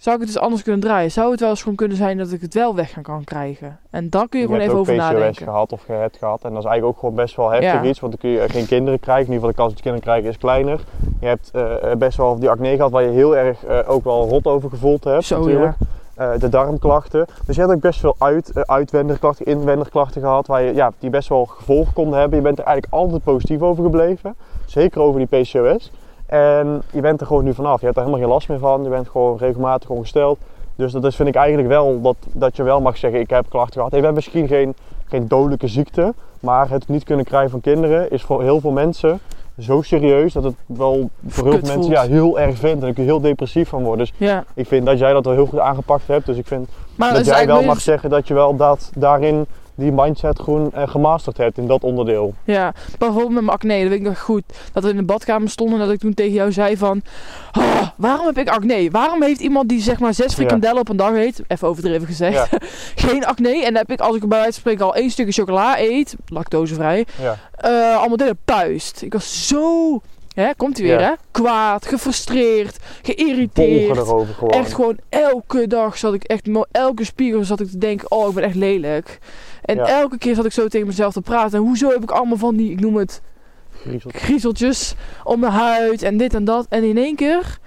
Zou 0.01 0.15
ik 0.15 0.21
het 0.21 0.31
eens 0.31 0.43
anders 0.43 0.63
kunnen 0.63 0.81
draaien? 0.81 1.11
Zou 1.11 1.31
het 1.31 1.39
wel 1.39 1.49
eens 1.49 1.61
gewoon 1.61 1.75
kunnen 1.75 1.97
zijn 1.97 2.17
dat 2.17 2.31
ik 2.31 2.41
het 2.41 2.53
wel 2.53 2.75
weg 2.75 3.01
kan 3.01 3.23
krijgen? 3.23 3.79
En 3.89 4.09
daar 4.09 4.29
kun 4.29 4.39
je, 4.39 4.45
Je 4.47 4.51
gewoon 4.51 4.67
even 4.67 4.79
over 4.79 4.93
PCOS 4.95 5.05
nadenken. 5.05 5.43
gehad 5.45 5.71
of 5.71 5.87
je 5.87 5.93
hebt 5.93 6.17
gehad. 6.17 6.43
En 6.43 6.49
dat 6.49 6.59
is 6.63 6.65
eigenlijk 6.65 6.95
ook 6.95 6.99
gewoon 6.99 7.15
best 7.15 7.35
wel 7.35 7.49
heftig 7.51 7.71
Ja. 7.71 7.83
iets. 7.83 7.99
Want 7.99 8.11
dan 8.11 8.21
kun 8.31 8.41
je 8.41 8.49
geen 8.49 8.67
kinderen 8.67 8.99
krijgen. 8.99 9.25
In 9.25 9.33
ieder 9.33 9.47
geval 9.49 9.49
de 9.49 9.55
kans 9.55 9.69
dat 9.69 9.77
je 9.77 9.83
kinderen 9.89 10.07
krijgt 10.07 10.27
is 10.35 10.37
kleiner. 10.37 10.79
Je 11.19 11.25
hebt 11.27 11.49
eh, 11.53 11.91
eh, 11.91 11.97
best 11.97 12.17
wel 12.17 12.39
die 12.39 12.49
acne 12.49 12.75
gehad 12.75 12.91
waar 12.91 13.03
je 13.03 13.09
heel 13.09 13.37
erg 13.37 13.65
ook 13.87 14.03
wel 14.03 14.27
rot 14.27 14.47
over 14.47 14.69
gevoeld 14.69 15.03
hebt 15.03 15.25
Zo 15.25 15.39
natuurlijk. 15.39 15.75
ja. 15.79 15.85
Eh, 16.15 16.29
de 16.39 16.49
darmklachten. 16.49 17.25
Dus 17.45 17.55
je 17.55 17.61
hebt 17.61 17.73
ook 17.73 17.81
best 17.81 17.99
veel 17.99 18.15
uit, 18.17 18.51
eh, 18.51 18.61
uitwendige 18.65 19.19
klachten, 19.19 19.45
inwendige 19.45 19.89
klachten 19.89 20.21
gehad. 20.21 20.47
Waar 20.47 20.61
je, 20.61 20.73
ja, 20.73 20.91
die 20.99 21.09
best 21.09 21.29
wel 21.29 21.45
gevolgen 21.45 21.93
konden 21.93 22.19
hebben. 22.19 22.37
Je 22.37 22.43
bent 22.43 22.59
er 22.59 22.65
eigenlijk 22.65 22.93
altijd 22.93 23.23
positief 23.23 23.61
over 23.61 23.83
gebleven. 23.83 24.35
Zeker 24.65 25.01
over 25.01 25.27
die 25.27 25.39
PCOS. 25.39 25.91
En 26.25 26.81
je 26.91 27.01
bent 27.01 27.21
er 27.21 27.27
gewoon 27.27 27.43
nu 27.43 27.53
vanaf. 27.53 27.79
Je 27.79 27.85
hebt 27.85 27.97
er 27.97 28.03
helemaal 28.03 28.23
geen 28.23 28.33
last 28.33 28.49
meer 28.49 28.59
van. 28.59 28.83
Je 28.83 28.89
bent 28.89 29.09
gewoon 29.09 29.37
regelmatig 29.37 29.89
ongesteld. 29.89 30.37
Dus 30.75 30.91
dat 30.91 31.05
is, 31.05 31.15
vind 31.15 31.29
ik 31.29 31.35
eigenlijk 31.35 31.67
wel 31.67 32.01
dat, 32.01 32.15
dat 32.31 32.55
je 32.55 32.63
wel 32.63 32.81
mag 32.81 32.97
zeggen: 32.97 33.19
ik 33.19 33.29
heb 33.29 33.45
klachten 33.49 33.73
gehad. 33.73 33.91
Je 33.95 34.01
bent 34.01 34.15
misschien 34.15 34.47
geen, 34.47 34.75
geen 35.05 35.27
dodelijke 35.27 35.67
ziekte. 35.67 36.13
Maar 36.39 36.69
het 36.69 36.87
niet 36.87 37.03
kunnen 37.03 37.25
krijgen 37.25 37.49
van 37.49 37.61
kinderen 37.61 38.11
is 38.11 38.23
voor 38.23 38.41
heel 38.41 38.59
veel 38.59 38.71
mensen 38.71 39.19
zo 39.59 39.81
serieus 39.81 40.33
dat 40.33 40.43
het 40.43 40.55
wel 40.65 41.09
voor 41.27 41.43
heel 41.49 41.59
veel 41.59 41.75
mensen 41.75 41.91
ja, 41.91 42.01
heel 42.01 42.39
erg 42.39 42.57
vindt. 42.57 42.75
En 42.75 42.79
daar 42.79 42.93
kun 42.93 43.03
je 43.03 43.09
heel 43.09 43.21
depressief 43.21 43.69
van 43.69 43.83
worden. 43.83 44.05
Dus 44.05 44.27
Ja. 44.27 44.43
ik 44.53 44.67
vind 44.67 44.85
dat 44.85 44.99
jij 44.99 45.13
dat 45.13 45.25
wel 45.25 45.33
heel 45.33 45.45
goed 45.45 45.59
aangepakt 45.59 46.07
hebt. 46.07 46.25
Dus 46.25 46.37
ik 46.37 46.47
vind 46.47 46.67
Maar 46.95 47.13
dat 47.13 47.25
jij 47.25 47.47
wel 47.47 47.63
mag 47.63 47.81
zeggen 47.81 48.09
dat 48.09 48.27
je 48.27 48.33
wel 48.33 48.55
dat, 48.55 48.91
daarin 48.95 49.45
die 49.75 49.91
mindset 49.91 50.39
gewoon 50.39 50.71
eh, 50.73 50.87
gemasterd 50.87 51.37
hebt 51.37 51.57
in 51.57 51.67
dat 51.67 51.83
onderdeel. 51.83 52.33
Ja, 52.43 52.73
bijvoorbeeld 52.97 53.31
met 53.33 53.43
mijn 53.43 53.57
acne, 53.57 53.79
dat 53.79 53.89
weet 53.89 53.99
ik 53.99 54.05
nog 54.05 54.19
goed. 54.19 54.43
Dat 54.73 54.83
we 54.83 54.89
in 54.89 54.95
de 54.95 55.03
badkamer 55.03 55.49
stonden 55.49 55.79
en 55.79 55.85
dat 55.85 55.93
ik 55.93 55.99
toen 55.99 56.13
tegen 56.13 56.33
jou 56.33 56.51
zei 56.51 56.77
van... 56.77 57.01
"Ah, 57.51 57.87
waarom 57.95 58.25
heb 58.25 58.37
ik 58.37 58.49
acne? 58.49 58.89
Waarom 58.91 59.23
heeft 59.23 59.39
iemand 59.39 59.69
die 59.69 59.81
zeg 59.81 59.99
maar 59.99 60.13
zes 60.13 60.25
Ja. 60.25 60.31
frikandellen 60.35 60.79
op 60.79 60.89
een 60.89 60.97
dag 60.97 61.11
eet... 61.13 61.41
Even 61.47 61.67
overdreven 61.67 62.07
gezegd. 62.07 62.49
geen 63.05 63.25
acne. 63.25 63.49
En 63.55 63.63
dan 63.63 63.75
heb 63.75 63.91
ik, 63.91 63.99
als 63.99 64.15
ik 64.15 64.19
bij 64.27 64.29
wijze 64.37 64.51
van 64.51 64.59
spreken 64.59 64.85
al 64.85 64.95
één 64.95 65.09
stukje 65.09 65.31
chocola 65.31 65.79
eet... 65.79 66.15
Lactosevrij. 66.27 67.05
Ja. 67.21 67.37
eh 67.55 67.97
allemaal 67.97 68.17
dingen 68.17 68.37
puist. 68.45 69.01
Ik 69.01 69.13
was 69.13 69.47
zo... 69.47 70.01
Hè, 70.35 70.55
komt 70.57 70.77
hij 70.77 70.85
weer 70.87 70.99
Ja. 70.99 71.07
hè? 71.07 71.13
Kwaad, 71.31 71.85
gefrustreerd, 71.87 72.77
geïrriteerd. 73.01 73.97
erover 73.97 74.33
gewoon. 74.33 74.53
Echt 74.53 74.73
gewoon 74.73 74.97
elke 75.09 75.67
dag 75.67 75.97
zat 75.97 76.13
ik 76.13 76.23
echt, 76.23 76.49
elke 76.71 77.03
spiegel 77.03 77.43
zat 77.43 77.59
ik 77.59 77.69
te 77.69 77.77
denken, 77.77 78.11
oh 78.11 78.27
ik 78.29 78.35
ben 78.35 78.43
echt 78.43 78.55
lelijk. 78.55 79.19
En 79.61 79.75
Ja. 79.75 79.87
elke 79.87 80.17
keer 80.17 80.35
zat 80.35 80.45
ik 80.45 80.51
zo 80.51 80.67
tegen 80.67 80.87
mezelf 80.87 81.13
te 81.13 81.21
praten. 81.21 81.57
En 81.59 81.65
hoezo 81.65 81.89
heb 81.89 82.03
ik 82.03 82.11
allemaal 82.11 82.37
van 82.37 82.55
die, 82.55 82.71
ik 82.71 82.79
noem 82.79 82.95
het, 82.95 83.21
griezeltjes 84.07 84.95
om 85.23 85.39
mijn 85.39 85.51
huid 85.53 86.01
en 86.03 86.17
dit 86.17 86.33
en 86.33 86.45
dat. 86.45 86.65
En 86.69 86.83
in 86.83 86.97
één 86.97 87.15
keer 87.15 87.59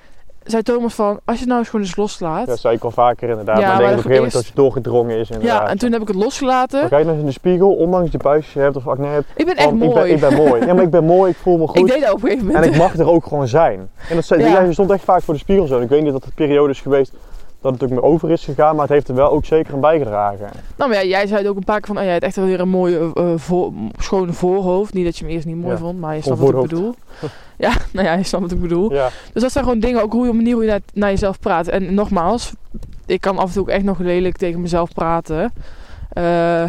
zei 0.50 0.62
Thomas 0.62 0.94
van, 0.94 1.06
als 1.24 1.34
je 1.34 1.38
het 1.40 1.46
nou 1.46 1.58
eens 1.58 1.68
gewoon 1.68 1.84
eens 1.86 1.96
loslaat. 1.96 2.46
Dat 2.46 2.58
zei 2.58 2.74
ik 2.76 2.84
al 2.84 2.90
vaker 2.90 3.28
inderdaad. 3.28 3.58
Ja, 3.58 3.62
maar 3.62 3.72
ik 3.74 3.78
maar 3.80 3.86
denk 3.88 3.98
op 3.98 4.04
een 4.04 4.10
gegeven 4.10 4.16
moment 4.16 4.34
eerst- 4.34 4.36
als 4.36 4.46
je 4.46 4.62
doorgedrongen 4.62 5.16
is 5.16 5.28
Ja, 5.28 5.34
inderdaad. 5.34 5.68
en 5.68 5.78
toen 5.78 5.92
heb 5.92 6.00
ik 6.02 6.08
het 6.08 6.16
losgelaten. 6.16 6.80
Maar 6.80 6.88
kijk 6.88 7.00
nou 7.02 7.12
eens 7.12 7.20
in 7.20 7.26
de 7.26 7.32
spiegel, 7.32 7.72
ondanks 7.74 8.10
je 8.12 8.18
hebt 8.60 8.76
of 8.76 8.88
acne 8.88 9.06
hebt. 9.06 9.26
Ik 9.36 9.44
ben 9.46 9.56
echt 9.56 9.68
ik, 9.68 9.74
mooi. 9.74 9.92
ben, 9.94 10.10
ik 10.10 10.20
ben 10.20 10.34
mooi. 10.34 10.66
Ja, 10.66 10.74
maar 10.74 10.82
ik 10.84 10.90
ben 10.90 11.04
mooi, 11.04 11.30
ik 11.30 11.36
voel 11.36 11.56
me 11.56 11.62
Ik 11.68 11.68
goed. 11.68 11.88
deed 11.88 12.00
dat 12.00 12.12
op 12.12 12.22
een 12.22 12.28
gegeven 12.28 12.48
En 12.48 12.54
moment. 12.54 12.72
ik 12.74 12.80
mag 12.80 12.94
er 12.98 13.08
ook 13.10 13.26
gewoon 13.26 13.48
zijn. 13.48 13.88
En 14.08 14.14
dat 14.14 14.24
zei, 14.24 14.40
Ja. 14.42 14.46
ja. 14.48 14.60
je 14.60 14.72
stond 14.72 14.90
echt 14.90 15.04
vaak 15.04 15.22
voor 15.22 15.34
de 15.34 15.40
spiegel 15.40 15.66
zo. 15.66 15.76
En 15.76 15.82
ik 15.82 15.88
weet 15.88 16.02
niet 16.02 16.12
dat 16.12 16.24
het 16.24 16.34
periode 16.34 16.70
is 16.72 16.80
geweest 16.80 17.12
dat 17.60 17.72
het 17.72 17.82
ook 17.82 17.90
meer 17.90 18.02
over 18.02 18.30
is 18.30 18.44
gegaan, 18.44 18.74
maar 18.74 18.84
het 18.84 18.94
heeft 18.94 19.08
er 19.08 19.14
wel 19.14 19.30
ook 19.30 19.44
zeker 19.44 19.74
aan 19.74 19.80
bijgedragen. 19.80 20.48
Nou, 20.76 20.90
maar 20.90 20.98
ja, 21.04 21.08
jij 21.08 21.26
zei 21.26 21.40
het 21.40 21.48
ook 21.48 21.56
een 21.56 21.64
paar 21.64 21.78
keer 21.78 21.86
van, 21.86 21.96
oh, 21.96 22.02
jij 22.02 22.12
hebt 22.12 22.24
echt 22.24 22.36
wel 22.36 22.44
weer 22.44 22.60
een 22.60 22.68
mooie, 22.68 22.98
eh, 23.14 23.32
eh, 23.32 23.38
voor- 23.38 23.72
schone 23.98 24.32
voorhoofd. 24.32 24.94
Niet 24.94 25.04
dat 25.04 25.16
je 25.18 25.24
hem 25.24 25.32
eerst 25.34 25.46
niet 25.46 25.56
mooi 25.56 25.72
Ja, 25.72 25.78
vond, 25.78 25.98
maar 26.00 26.14
je 26.14 26.22
snapt 26.22 26.40
wat 26.40 26.54
ik 26.54 26.60
bedoel. 26.60 26.94
ja, 27.56 27.72
nou 27.92 28.06
ja, 28.06 28.14
je 28.14 28.22
snapt 28.22 28.42
wat 28.44 28.52
ik 28.52 28.60
bedoel. 28.60 28.92
Ja, 28.92 29.08
Dus 29.32 29.42
dat 29.42 29.52
zijn 29.52 29.64
gewoon 29.64 29.80
dingen, 29.80 30.02
ook 30.02 30.12
hoe 30.12 30.22
je 30.24 30.28
op 30.30 30.36
manier 30.36 30.54
hoe 30.54 30.62
je 30.64 30.70
naar, 30.70 30.80
naar 30.92 31.10
jezelf 31.10 31.40
praat. 31.40 31.66
En 31.66 31.94
nogmaals, 31.94 32.52
ik 33.06 33.20
kan 33.20 33.38
af 33.38 33.46
en 33.46 33.52
toe 33.52 33.62
ook 33.62 33.68
echt 33.68 33.84
nog 33.84 33.98
lelijk 33.98 34.36
tegen 34.36 34.60
mezelf 34.60 34.92
praten. 34.94 35.52
Eh, 36.08 36.64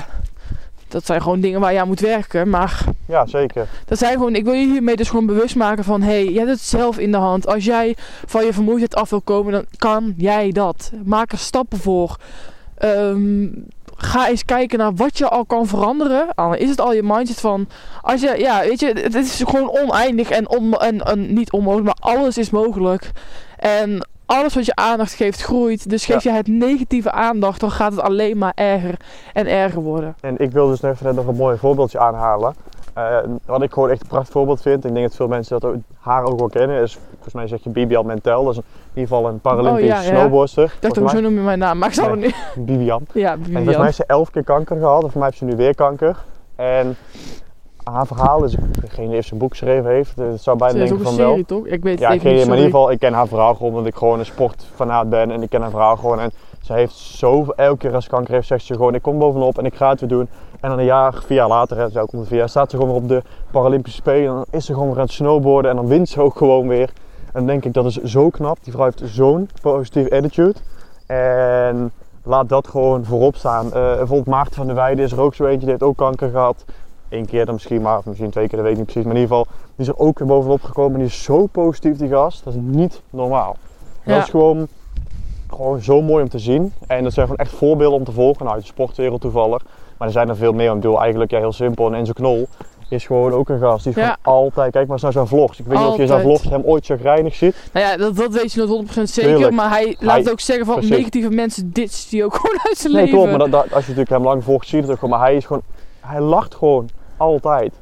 dat 0.89 1.05
zijn 1.05 1.21
gewoon 1.21 1.39
dingen 1.39 1.59
waar 1.59 1.73
je 1.73 1.79
aan 1.79 1.87
moet 1.87 1.99
werken. 1.99 2.49
Maar 2.49 2.83
ja 3.05 3.25
zeker. 3.25 3.67
dat 3.85 3.97
zijn 3.97 4.13
gewoon, 4.13 4.35
ik 4.35 4.43
wil 4.43 4.53
je 4.53 4.71
hiermee 4.71 4.95
dus 4.95 5.09
gewoon 5.09 5.25
bewust 5.25 5.55
maken 5.55 5.83
van... 5.83 6.01
hé, 6.01 6.11
hey, 6.11 6.31
je 6.31 6.37
hebt 6.37 6.49
het 6.49 6.61
zelf 6.61 6.97
in 6.97 7.11
de 7.11 7.17
hand. 7.17 7.47
Als 7.47 7.65
jij 7.65 7.95
van 8.25 8.45
je 8.45 8.53
vermoeidheid 8.53 8.95
af 8.95 9.09
wil 9.09 9.21
komen, 9.21 9.51
dan 9.51 9.65
kan 9.77 10.13
jij 10.17 10.51
dat. 10.51 10.91
Maak 11.05 11.31
er 11.31 11.37
stappen 11.37 11.77
voor. 11.77 12.17
Ehm, 12.77 13.47
ga 13.95 14.27
eens 14.27 14.45
kijken 14.45 14.77
naar 14.77 14.95
wat 14.95 15.17
je 15.17 15.29
al 15.29 15.45
kan 15.45 15.67
veranderen. 15.67 16.27
Al 16.35 16.55
is 16.55 16.69
het 16.69 16.81
al 16.81 16.93
je 16.93 17.03
mindset 17.03 17.39
van... 17.39 17.67
Als 18.01 18.21
je, 18.21 18.35
ja, 18.37 18.59
weet 18.61 18.79
je, 18.79 18.87
het 18.87 19.15
is 19.15 19.41
gewoon 19.45 19.69
oneindig 19.69 20.29
en, 20.29 20.49
on, 20.49 20.73
en, 20.73 21.01
en 21.01 21.33
niet 21.33 21.51
onmogelijk, 21.51 21.85
maar 21.85 22.13
alles 22.13 22.37
is 22.37 22.49
mogelijk. 22.49 23.11
En 23.57 24.07
alles 24.29 24.55
wat 24.55 24.65
je 24.65 24.75
aandacht 24.75 25.13
geeft, 25.13 25.41
groeit. 25.41 25.89
Dus 25.89 26.05
geef 26.05 26.23
je 26.23 26.31
het 26.31 26.47
negatieve 26.47 27.11
aandacht, 27.11 27.59
dan 27.59 27.71
gaat 27.71 27.91
het 27.91 28.01
alleen 28.01 28.37
maar 28.37 28.51
erger 28.55 28.95
en 29.33 29.47
erger 29.47 29.81
worden. 29.81 30.15
En 30.21 30.37
ik 30.37 30.51
wil 30.51 30.67
dus 30.67 30.79
nog 30.79 30.91
even 30.91 31.05
net 31.05 31.15
nog 31.15 31.27
een 31.27 31.35
mooi 31.35 31.57
voorbeeldje 31.57 31.99
aanhalen. 31.99 32.55
Eh, 32.93 33.17
wat 33.45 33.61
ik 33.61 33.73
gewoon 33.73 33.89
echt 33.89 34.01
een 34.01 34.07
prachtig 34.07 34.31
voorbeeld 34.31 34.61
vind, 34.61 34.85
ik 34.85 34.93
denk 34.93 35.05
dat 35.05 35.15
veel 35.15 35.27
mensen 35.27 35.59
dat 35.59 35.71
ook, 35.71 35.75
haar 35.99 36.23
ook 36.23 36.39
wel 36.39 36.49
kennen, 36.49 36.81
is 36.81 36.97
volgens 37.11 37.33
mij 37.33 37.47
zeg 37.47 37.63
je 37.63 37.69
Bibian 37.69 38.05
Mentel. 38.05 38.43
Dat 38.43 38.53
is 38.53 38.59
in 38.59 38.65
ieder 39.01 39.09
geval 39.15 39.27
een 39.31 39.39
Paralympisch 39.39 39.83
Oh, 39.83 39.87
ja, 39.89 40.01
ja. 40.01 40.07
snowboardster. 40.17 40.63
Ik 40.81 40.93
dacht 40.95 41.11
zo 41.11 41.19
noem 41.19 41.33
je 41.33 41.39
mijn 41.39 41.59
naam, 41.59 41.77
maar 41.77 41.87
ik 41.87 41.93
zal 41.93 42.15
Nee. 42.15 42.25
het 42.25 42.35
nu... 42.55 42.63
mij 42.65 42.75
Bibian. 42.77 43.01
Ja, 43.13 43.31
En 43.31 43.39
volgens 43.53 43.75
mij 43.75 43.85
heeft 43.85 43.95
ze 43.95 44.03
elf 44.07 44.29
keer 44.29 44.43
kanker 44.43 44.77
gehad, 44.77 45.03
en 45.03 45.09
voor 45.09 45.19
mij 45.19 45.27
heeft 45.27 45.37
ze 45.39 45.45
nu 45.45 45.55
weer 45.55 45.75
kanker. 45.75 46.17
En 46.55 46.97
haar 47.91 48.07
verhaal 48.07 48.43
is, 48.43 48.53
ik 48.53 48.91
weet 48.95 49.07
niet 49.07 49.17
of 49.17 49.25
ze 49.25 49.33
een 49.33 49.39
boek 49.39 49.51
geschreven 49.51 49.91
heeft, 49.91 50.15
het 50.15 50.41
zou 50.41 50.57
bijna 50.57 50.77
denken 50.77 51.01
van 51.01 51.15
wel. 51.15 51.29
serie, 51.29 51.45
toch? 51.45 51.65
Ik 51.65 51.83
weet 51.83 51.99
het 51.99 52.01
Ja, 52.01 52.11
even 52.11 52.33
niet, 52.33 52.45
maar 52.47 52.57
in 52.57 52.63
ieder 52.63 52.79
geval, 52.79 52.91
ik 52.91 52.99
ken 52.99 53.13
haar 53.13 53.27
verhaal 53.27 53.55
gewoon 53.55 53.71
omdat 53.71 53.85
ik 53.85 53.95
gewoon 53.95 54.19
een 54.19 54.25
sportfanaat 54.25 55.09
ben 55.09 55.31
en 55.31 55.41
ik 55.41 55.49
ken 55.49 55.61
haar 55.61 55.69
verhaal 55.69 55.95
gewoon. 55.95 56.19
En 56.19 56.31
ze 56.61 56.73
heeft 56.73 56.95
zoveel, 56.95 57.55
elke 57.55 57.77
keer 57.77 57.93
als 57.93 58.03
ze 58.03 58.09
kanker 58.09 58.33
heeft, 58.33 58.47
zegt 58.47 58.65
ze 58.65 58.73
gewoon, 58.73 58.95
ik 58.95 59.01
kom 59.01 59.17
bovenop 59.17 59.57
en 59.57 59.65
ik 59.65 59.75
ga 59.75 59.89
het 59.89 59.99
weer 59.99 60.09
doen. 60.09 60.27
En 60.59 60.69
dan 60.69 60.79
een 60.79 60.85
jaar, 60.85 61.13
vier 61.25 61.37
jaar 61.37 61.47
later, 61.47 61.77
hè, 61.77 61.89
de 61.89 62.07
vier 62.23 62.37
jaar, 62.37 62.49
staat 62.49 62.71
ze 62.71 62.77
gewoon 62.77 62.91
weer 62.91 63.01
op 63.01 63.07
de 63.07 63.21
Paralympische 63.51 63.97
Spelen. 63.97 64.29
En 64.29 64.35
dan 64.35 64.45
is 64.49 64.65
ze 64.65 64.73
gewoon 64.73 64.87
weer 64.87 64.97
aan 64.97 65.03
het 65.03 65.11
snowboarden 65.11 65.71
en 65.71 65.77
dan 65.77 65.87
wint 65.87 66.09
ze 66.09 66.21
ook 66.21 66.37
gewoon 66.37 66.67
weer. 66.67 66.89
En 67.25 67.33
dan 67.33 67.45
denk 67.45 67.65
ik, 67.65 67.73
dat 67.73 67.85
is 67.85 67.95
zo 67.95 68.29
knap. 68.29 68.57
Die 68.63 68.73
vrouw 68.73 68.85
heeft 68.85 69.01
zo'n 69.05 69.49
positieve 69.61 70.15
attitude. 70.15 70.53
En 71.05 71.91
laat 72.23 72.49
dat 72.49 72.67
gewoon 72.67 73.05
voorop 73.05 73.35
staan. 73.35 73.65
Eh, 73.65 73.71
bijvoorbeeld 73.71 74.25
Maarten 74.25 74.55
van 74.55 74.65
der 74.65 74.75
Weijden 74.75 75.05
is 75.05 75.11
er 75.11 75.21
ook 75.21 75.33
zo 75.33 75.43
eentje, 75.43 75.59
die 75.59 75.69
heeft 75.69 75.83
ook 75.83 75.97
kanker 75.97 76.29
gehad. 76.29 76.65
Eén 77.09 77.25
keer 77.25 77.45
dan 77.45 77.53
misschien, 77.53 77.81
maar 77.81 77.97
of 77.97 78.05
misschien 78.05 78.29
twee 78.29 78.47
keer, 78.47 78.57
dat 78.57 78.61
weet 78.67 78.71
ik 78.71 78.77
niet 78.77 78.85
precies. 78.91 79.03
Maar 79.07 79.15
in 79.15 79.21
ieder 79.21 79.37
geval, 79.37 79.53
die 79.75 79.85
is 79.85 79.87
er 79.87 79.97
ook 79.99 80.19
weer 80.19 80.27
bovenop 80.27 80.61
gekomen. 80.63 80.91
En 80.93 80.97
die 80.99 81.07
is 81.07 81.23
zo 81.23 81.45
positief, 81.45 81.97
die 81.97 82.09
gast. 82.09 82.43
Dat 82.43 82.53
is 82.53 82.59
niet 82.63 83.01
normaal. 83.09 83.55
Ja. 84.05 84.13
Dat 84.15 84.23
is 84.23 84.29
gewoon, 84.29 84.67
gewoon 85.49 85.81
zo 85.81 86.01
mooi 86.01 86.23
om 86.23 86.29
te 86.29 86.39
zien. 86.39 86.73
En 86.87 87.03
dat 87.03 87.13
zijn 87.13 87.25
gewoon 87.27 87.45
echt 87.45 87.55
voorbeelden 87.55 87.97
om 87.99 88.05
te 88.05 88.11
volgen. 88.11 88.43
Nou, 88.43 88.55
uit 88.55 88.61
de 88.65 88.71
sportwereld 88.71 89.21
toevallig. 89.21 89.63
Maar 89.97 90.07
er 90.07 90.13
zijn 90.13 90.29
er 90.29 90.35
veel 90.35 90.53
meer. 90.53 90.67
Ik 90.69 90.73
bedoel, 90.75 91.01
eigenlijk 91.01 91.31
ja, 91.31 91.37
heel 91.39 91.51
simpel. 91.53 91.87
En 91.87 91.93
Enzo 91.93 92.11
Knol 92.13 92.47
is 92.89 93.05
gewoon 93.05 93.31
ook 93.31 93.49
een 93.49 93.59
gast. 93.59 93.83
Die 93.83 93.93
is 93.95 94.01
Ja. 94.01 94.17
gewoon 94.21 94.37
altijd, 94.43 94.71
kijk 94.71 94.83
maar 94.83 94.93
eens 94.93 95.01
naar 95.03 95.11
zijn 95.11 95.27
vlogs. 95.27 95.59
Ik 95.59 95.65
weet 95.65 95.77
niet 95.77 95.87
of 95.87 95.97
je 95.97 96.07
zijn 96.07 96.21
vlogs 96.21 96.43
hem 96.43 96.61
ooit 96.65 96.85
chagrijnig 96.85 97.35
ziet. 97.35 97.55
Nou 97.73 97.85
ja, 97.85 97.97
dat, 97.97 98.15
dat 98.15 98.33
weet 98.33 98.53
je 98.53 98.59
nog 98.65 98.69
100% 98.69 99.09
zeker. 99.09 99.31
Tuurlijk. 99.31 99.55
Maar 99.55 99.69
hij 99.69 99.95
laat 99.99 100.17
het 100.17 100.31
ook 100.31 100.39
zeggen 100.39 100.65
van 100.65 100.75
precies. 100.75 100.95
negatieve 100.97 101.29
mensen 101.29 101.71
ditcht 101.73 102.09
die 102.09 102.25
ook 102.25 102.35
gewoon 102.35 102.59
uit 102.63 102.77
zijn 102.77 102.93
Nee, 102.93 103.01
leven. 103.03 103.17
klopt. 103.17 103.29
Maar 103.37 103.39
dat, 103.39 103.51
dat- 103.51 103.61
als 103.63 103.71
je 103.71 103.77
natuurlijk 103.93 104.09
hem 104.09 104.23
lang 104.23 104.43
volgt, 104.43 104.67
zie 104.67 104.75
je 104.77 104.83
het 104.83 104.91
ook 104.91 104.99
gewoon. 104.99 105.17
Maar 105.17 105.27
hij 105.27 105.35
is 105.35 105.45
gewoon, 105.45 105.61
hij 105.99 106.21
lacht 106.21 106.55
gewoon 106.55 106.89
altijd. 107.19 107.73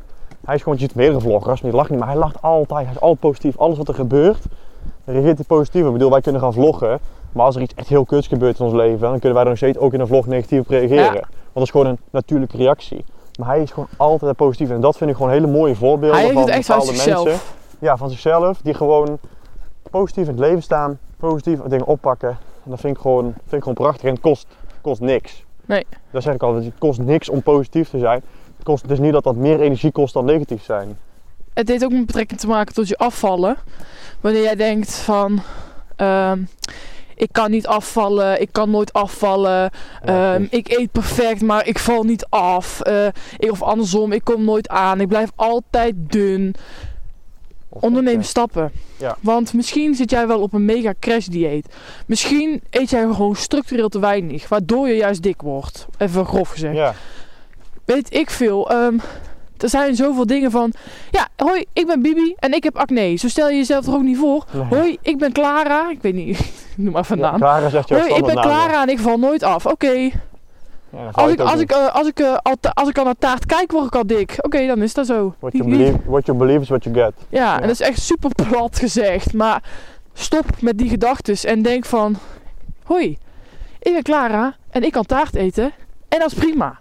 Hij 0.46 0.56
is 0.56 0.62
gewoon, 0.64 0.78
je 0.78 0.84
ziet 0.84 0.96
meerdere 0.96 1.22
vloggers, 1.22 1.62
maar 1.62 1.72
die 1.72 1.80
lacht 1.80 1.90
niet. 1.90 2.00
Maar 2.00 2.08
hij 2.08 2.18
lacht 2.18 2.42
altijd. 2.42 2.86
Hij 2.86 2.96
is 2.96 3.02
altijd 3.02 3.20
positief. 3.20 3.58
Alles 3.58 3.78
wat 3.78 3.88
er 3.88 3.94
gebeurt, 3.94 4.46
reageert 5.06 5.38
hij 5.38 5.46
positief. 5.46 5.86
Ik 5.86 5.92
bedoel, 5.92 6.10
wij 6.10 6.22
kunnen 6.22 6.42
gaan 6.42 6.54
vloggen. 6.54 7.00
Maar 7.32 7.46
als 7.46 7.56
er 7.56 7.62
iets 7.62 7.74
echt 7.74 7.88
heel 7.88 8.06
kuts 8.06 8.28
gebeurt 8.28 8.60
in 8.60 8.66
ons 8.66 8.74
leven, 8.74 9.00
dan 9.00 9.12
kunnen 9.12 9.34
wij 9.34 9.42
er 9.42 9.50
nog 9.50 9.58
steeds 9.58 9.78
ook 9.78 9.94
in 9.94 10.00
een 10.00 10.08
vlog 10.08 10.26
negatief 10.26 10.60
op 10.60 10.68
reageren. 10.68 11.04
Ja. 11.04 11.12
Want 11.12 11.54
dat 11.54 11.64
is 11.64 11.70
gewoon 11.70 11.86
een 11.86 12.00
natuurlijke 12.10 12.58
reactie. 12.58 13.06
Maar 13.40 13.48
hij 13.48 13.62
is 13.62 13.72
gewoon 13.72 13.90
altijd 13.98 14.36
positief. 14.36 14.70
En 14.70 14.82
dat 14.82 14.98
vind 14.98 15.10
ik 15.10 15.16
gewoon 15.16 15.32
hele 15.32 15.48
mooie 15.48 15.76
voorbeelden 15.76 16.16
hij 16.16 16.26
heeft 16.26 16.34
van 16.34 16.44
het 16.44 16.52
echt 16.52 16.66
van 16.66 16.78
bepaalde 16.78 16.98
zichzelf. 16.98 17.26
mensen. 17.26 17.48
Ja, 17.80 17.98
van 17.98 18.10
zichzelf. 18.10 18.62
Die 18.62 18.74
gewoon 18.74 19.18
positief 19.90 20.24
in 20.24 20.30
het 20.30 20.40
leven 20.40 20.64
staan. 20.64 21.00
Positief 21.18 21.60
dingen 21.60 21.86
oppakken. 21.86 22.30
En 22.64 22.70
dat 22.70 22.80
vind 22.80 22.96
ik 22.96 23.02
gewoon, 23.02 23.24
vind 23.24 23.52
ik 23.52 23.60
gewoon 23.60 23.74
prachtig. 23.74 24.04
En 24.04 24.12
het 24.12 24.20
kost, 24.20 24.48
kost 24.82 25.02
niks. 25.02 25.46
Nee. 25.66 25.86
Dat 26.12 26.24
zeg 26.24 26.34
ik 26.34 26.44
altijd. 26.44 26.66
Het 26.66 26.78
kost 26.78 27.00
niks 27.00 27.30
om 27.30 27.42
positief 27.42 27.90
te 27.90 28.00
zijn. 28.00 28.22
Het, 28.68 28.80
kost, 28.82 28.92
is 28.92 29.00
niet 29.00 29.14
dat 29.14 29.24
dat 29.24 29.36
meer 29.36 29.62
energie 29.62 29.92
kost 29.92 30.14
dan 30.14 30.26
negatief 30.26 30.64
zijn. 30.64 30.98
Het 31.54 31.68
heeft 31.68 31.84
ook 31.84 31.92
met 31.92 32.06
betrekking 32.06 32.40
te 32.40 32.48
maken 32.48 32.74
tot 32.74 32.88
je 32.88 32.98
afvallen. 32.98 33.58
Wanneer 34.22 34.42
jij 34.42 34.56
denkt 34.56 34.96
van... 34.96 35.42
ehm, 35.96 36.42
ik 37.16 37.30
kan 37.32 37.52
niet 37.52 37.68
afvallen, 37.68 38.42
ik 38.42 38.50
kan 38.52 38.70
nooit 38.70 38.94
afvallen. 38.94 39.72
Ja, 40.06 40.34
Ehm, 40.34 40.46
ik 40.50 40.70
eet 40.70 40.92
perfect, 40.92 41.42
maar 41.42 41.68
ik 41.68 41.80
val 41.80 42.04
niet 42.04 42.26
af. 42.30 42.82
Eh, 42.82 43.08
ik, 43.38 43.52
of 43.52 43.62
andersom, 43.62 44.12
ik 44.12 44.24
kom 44.24 44.44
nooit 44.44 44.70
aan. 44.70 45.02
Ik 45.02 45.08
blijf 45.08 45.30
altijd 45.36 45.94
dun. 45.98 46.56
Onderneem 47.70 48.22
stappen. 48.22 48.72
Ja. 48.98 49.18
Want 49.22 49.54
misschien 49.54 49.96
zit 49.96 50.10
jij 50.10 50.28
wel 50.28 50.42
op 50.42 50.54
een 50.54 50.66
mega 50.66 50.94
crash 51.00 51.26
dieet. 51.26 51.76
Misschien 52.06 52.62
eet 52.70 52.90
jij 52.90 53.02
gewoon 53.02 53.36
structureel 53.36 53.90
te 53.90 54.00
weinig. 54.00 54.48
Waardoor 54.48 54.88
je 54.88 54.96
juist 54.96 55.22
dik 55.22 55.42
wordt. 55.42 55.88
Even 55.98 56.26
grof 56.26 56.50
gezegd. 56.50 56.76
Ja, 56.76 56.94
Weet 57.88 58.14
ik 58.16 58.30
veel. 58.30 58.70
ehm, 58.72 58.98
er 59.58 59.70
zijn 59.70 59.96
zoveel 59.96 60.26
dingen 60.26 60.52
van... 60.52 60.74
Ja, 61.12 61.28
hoi, 61.36 61.66
ik 61.74 61.86
ben 61.88 62.02
Bibi 62.02 62.36
en 62.40 62.54
ik 62.54 62.64
heb 62.64 62.78
acne. 62.78 63.16
Zo 63.16 63.28
stel 63.28 63.50
je 63.50 63.56
jezelf 63.56 63.86
toch 63.86 63.94
ook 63.96 64.02
niet 64.02 64.18
voor? 64.18 64.46
nee. 64.54 64.64
Hoi, 64.80 64.98
ik 65.02 65.18
ben 65.18 65.32
Clara. 65.32 65.90
Ik 65.90 66.02
weet 66.02 66.14
niet, 66.14 66.52
noem 66.78 66.94
maar 66.94 67.06
van 67.06 67.18
Ja, 67.18 67.30
naam. 67.30 67.40
Clara 67.40 67.70
zegt 67.70 67.90
jouw 67.90 68.00
Hoi, 68.00 68.14
ik 68.14 68.26
ben. 68.26 68.36
Clara 68.36 68.82
en 68.82 68.90
ik 68.90 69.00
val 69.00 69.18
nooit 69.18 69.44
af. 69.44 69.66
Oké. 69.66 70.10
Ja, 70.90 71.10
Als, 71.12 71.32
ik, 71.32 71.40
als, 71.40 71.64
eh, 71.64 71.96
als, 71.96 72.08
ik, 72.08 72.20
eh, 72.20 72.38
al 72.42 72.56
als 72.74 72.90
ik 72.90 72.98
al 72.98 73.04
naar 73.04 73.16
taart 73.20 73.46
kijk, 73.46 73.72
word 73.72 73.86
ik 73.86 73.96
al 73.96 74.08
dik. 74.08 74.36
Oké, 74.42 74.68
dan 74.68 74.82
is 74.82 74.94
dat 74.94 75.06
zo. 75.06 75.36
What 75.40 75.54
you, 75.54 75.70
believe, 75.70 75.98
what 76.06 76.26
you 76.26 76.38
believe 76.38 76.62
is 76.62 76.68
what 76.70 76.84
you 76.84 76.96
get. 76.96 77.14
Ja, 77.30 77.54
en 77.56 77.60
Ja. 77.62 77.68
dat 77.68 77.70
is 77.70 77.82
echt 77.82 78.02
super 78.02 78.32
plat 78.50 78.80
gezegd. 78.80 79.34
Maar 79.34 79.64
stop 80.14 80.46
met 80.62 80.78
die 80.78 80.90
gedachtes 80.90 81.46
en 81.46 81.62
denk 81.62 81.86
van... 81.86 82.16
Hoi, 82.84 83.18
ik 83.80 83.94
ben 83.94 84.04
Clara 84.04 84.56
en 84.70 84.84
ik 84.84 84.92
kan 84.92 85.06
taart 85.06 85.36
eten. 85.36 85.72
En 86.08 86.20
dat 86.20 86.32
is 86.32 86.38
prima. 86.38 86.80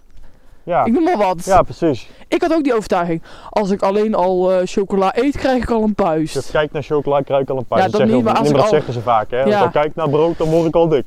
Ja, 0.67 0.85
Ik 0.85 0.93
noem 0.93 1.03
maar 1.05 1.17
wat. 1.17 1.45
ja 1.45 1.63
precies. 1.63 2.09
Ik 2.29 2.43
had 2.43 2.53
ook 2.55 2.65
die 2.65 2.75
overtuiging. 2.75 3.23
Als 3.51 3.71
ik 3.71 3.83
alleen 3.83 4.15
al 4.15 4.53
eh, 4.53 4.59
chocola 4.65 5.13
eet, 5.17 5.37
krijg 5.37 5.63
ik 5.63 5.71
al 5.71 5.83
een 5.83 5.95
puist. 5.95 6.35
Dus 6.35 6.51
kijk 6.51 6.73
naar 6.73 6.83
chocola, 6.83 7.21
krijg 7.21 7.43
ik 7.43 7.51
al 7.51 7.57
een 7.57 7.65
paar. 7.65 7.79
Ja, 7.79 7.89
dat 7.89 8.05
niet, 8.05 8.25
maar 8.25 8.35
als 8.39 8.49
ik 8.49 8.55
dat 8.55 8.65
al- 8.65 8.71
zeggen 8.71 8.93
ze 8.93 9.01
vaak. 9.01 9.31
Hè? 9.31 9.43
Ja. 9.43 9.57
Als 9.57 9.67
ik 9.67 9.73
kijk 9.73 9.95
naar 9.95 10.09
brood, 10.09 10.39
dan 10.39 10.49
word 10.49 10.67
ik 10.69 10.75
al 10.75 10.89
dik. 10.89 11.05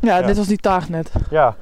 Ja, 0.00 0.18
Ja. 0.18 0.26
net 0.26 0.38
als 0.38 0.46
die 0.46 0.56
taart 0.58 0.88
net. 0.88 1.10
Ja, 1.30 1.54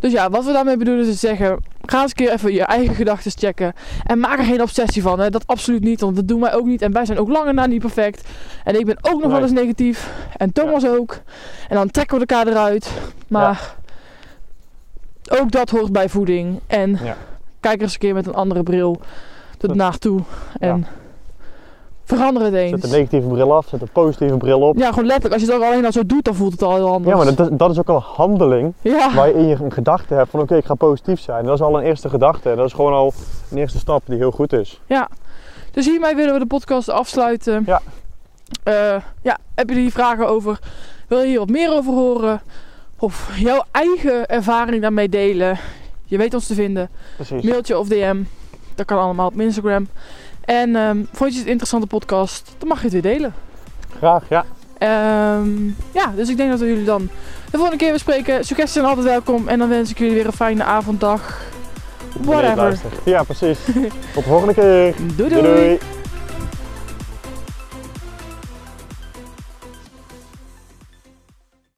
Dus 0.00 0.12
ja, 0.12 0.30
wat 0.30 0.44
we 0.44 0.52
daarmee 0.52 0.76
bedoelen 0.76 1.06
is 1.06 1.20
zeggen... 1.20 1.64
Ga 1.86 2.00
eens 2.02 2.10
een 2.10 2.16
keer 2.16 2.32
even 2.32 2.52
je 2.52 2.62
eigen 2.62 2.94
gedachten 2.94 3.30
checken. 3.30 3.72
En 4.06 4.18
maak 4.18 4.38
er 4.38 4.44
geen 4.44 4.62
obsessie 4.62 5.02
van. 5.02 5.20
Hè. 5.20 5.30
Dat 5.30 5.46
absoluut 5.46 5.82
niet, 5.82 6.00
want 6.00 6.16
dat 6.16 6.28
doen 6.28 6.40
wij 6.40 6.54
ook 6.54 6.64
niet. 6.64 6.82
En 6.82 6.92
wij 6.92 7.04
zijn 7.04 7.18
ook 7.18 7.28
lange 7.28 7.52
na 7.52 7.66
niet 7.66 7.80
perfect. 7.80 8.28
En 8.64 8.78
ik 8.78 8.86
ben 8.86 8.96
ook 9.00 9.12
nog 9.12 9.22
Nee. 9.22 9.30
wel 9.30 9.40
eens 9.42 9.52
negatief. 9.52 10.12
En 10.36 10.52
Thomas 10.52 10.86
ook. 10.86 11.18
En 11.68 11.76
dan 11.76 11.90
trekken 11.90 12.18
we 12.18 12.26
elkaar 12.26 12.46
eruit. 12.52 12.90
Maar 13.28 13.74
ook 15.38 15.50
dat 15.50 15.70
hoort 15.70 15.92
bij 15.92 16.08
voeding. 16.08 16.60
En 16.66 16.90
Ja. 17.02 17.16
kijk 17.60 17.76
er 17.76 17.82
eens 17.82 17.92
een 17.92 17.98
keer 17.98 18.14
met 18.14 18.26
een 18.26 18.34
andere 18.34 18.62
bril 18.62 19.00
naartoe. 19.60 20.20
En 20.58 20.86
verander 22.04 22.42
het 22.42 22.54
eens. 22.54 22.70
zet 22.80 22.90
de 22.90 22.96
negatieve 22.96 23.28
bril 23.28 23.54
af, 23.54 23.66
zet 23.68 23.80
de 23.80 23.86
positieve 23.92 24.36
bril 24.36 24.60
op. 24.60 24.76
Ja, 24.76 24.88
gewoon 24.88 25.04
letterlijk. 25.06 25.34
Als 25.34 25.42
je 25.42 25.52
het 25.52 25.60
ook 25.62 25.68
alleen 25.68 25.84
al 25.84 25.92
zo 25.92 26.06
doet, 26.06 26.24
dan 26.24 26.34
voelt 26.34 26.52
het 26.52 26.62
al 26.62 26.74
heel 26.74 26.92
anders. 26.92 27.16
Ja, 27.16 27.24
maar 27.24 27.34
dat, 27.34 27.58
dat 27.58 27.70
is 27.70 27.78
ook 27.78 27.88
al 27.88 27.96
een 27.96 28.02
handeling 28.02 28.72
Ja. 28.80 29.14
waar 29.14 29.28
je 29.28 29.34
in 29.34 29.46
je 29.46 29.56
een 29.62 29.72
gedachte 29.72 30.14
hebt 30.14 30.30
van 30.30 30.40
oké, 30.40 30.56
ik 30.56 30.64
ga 30.64 30.74
positief 30.74 31.20
zijn. 31.20 31.44
Dat 31.44 31.54
is 31.54 31.60
al 31.60 31.78
een 31.78 31.84
eerste 31.84 32.08
gedachte. 32.08 32.54
Dat 32.54 32.66
is 32.66 32.72
gewoon 32.72 32.92
al 32.92 33.12
een 33.50 33.58
eerste 33.58 33.78
stap 33.78 34.02
die 34.06 34.16
heel 34.16 34.30
goed 34.30 34.52
is. 34.52 34.80
Dus 35.70 35.86
hiermee 35.86 36.14
willen 36.14 36.32
we 36.32 36.38
de 36.38 36.46
podcast 36.46 36.88
afsluiten. 36.88 37.62
Ja. 37.66 37.80
Eh, 38.62 38.96
ja, 39.22 39.38
heb 39.54 39.68
je 39.70 39.74
hier 39.76 39.90
vragen 39.90 40.28
over? 40.28 40.58
Wil 41.08 41.20
je 41.20 41.26
hier 41.26 41.38
wat 41.38 41.48
meer 41.48 41.72
over 41.72 41.92
horen? 41.92 42.40
Of 43.00 43.30
jouw 43.36 43.64
eigen 43.70 44.26
ervaring 44.26 44.82
daarmee 44.82 45.08
delen? 45.08 45.58
Je 46.04 46.16
weet 46.16 46.34
ons 46.34 46.46
te 46.46 46.54
vinden. 46.54 46.88
Precies. 47.16 47.42
Mailtje 47.42 47.78
of 47.78 47.88
DM. 47.88 48.22
Dat 48.74 48.86
kan 48.86 48.98
allemaal 48.98 49.26
op 49.26 49.40
Instagram. 49.40 49.88
En 50.44 50.76
ehm, 50.76 51.04
vond 51.12 51.30
je 51.30 51.36
het 51.36 51.44
een 51.44 51.50
interessante 51.50 51.86
podcast? 51.86 52.54
Dan 52.58 52.68
mag 52.68 52.78
je 52.78 52.84
het 52.84 52.92
weer 52.92 53.12
delen. 53.12 53.34
Graag, 53.96 54.24
ja. 54.28 54.44
Ehm, 54.78 55.66
ja, 55.92 56.12
dus 56.16 56.28
ik 56.28 56.36
denk 56.36 56.50
dat 56.50 56.60
we 56.60 56.66
jullie 56.66 56.84
dan 56.84 57.08
de 57.50 57.56
volgende 57.56 57.76
keer 57.76 57.90
weer 57.90 57.98
spreken. 57.98 58.44
Suggesties 58.44 58.72
zijn 58.72 58.84
altijd 58.84 59.06
welkom. 59.06 59.48
En 59.48 59.58
dan 59.58 59.68
wens 59.68 59.90
ik 59.90 59.98
jullie 59.98 60.14
weer 60.14 60.26
een 60.26 60.32
fijne 60.32 60.64
avond, 60.64 61.00
dag. 61.00 61.40
Whatever. 62.20 62.78
Ja, 63.04 63.22
precies. 63.22 63.58
Tot 64.14 64.24
de 64.24 64.28
volgende 64.28 64.54
keer. 64.54 64.94
doei. 65.16 65.28
doei. 65.28 65.42
doei. 65.42 65.42
doei. 65.42 65.99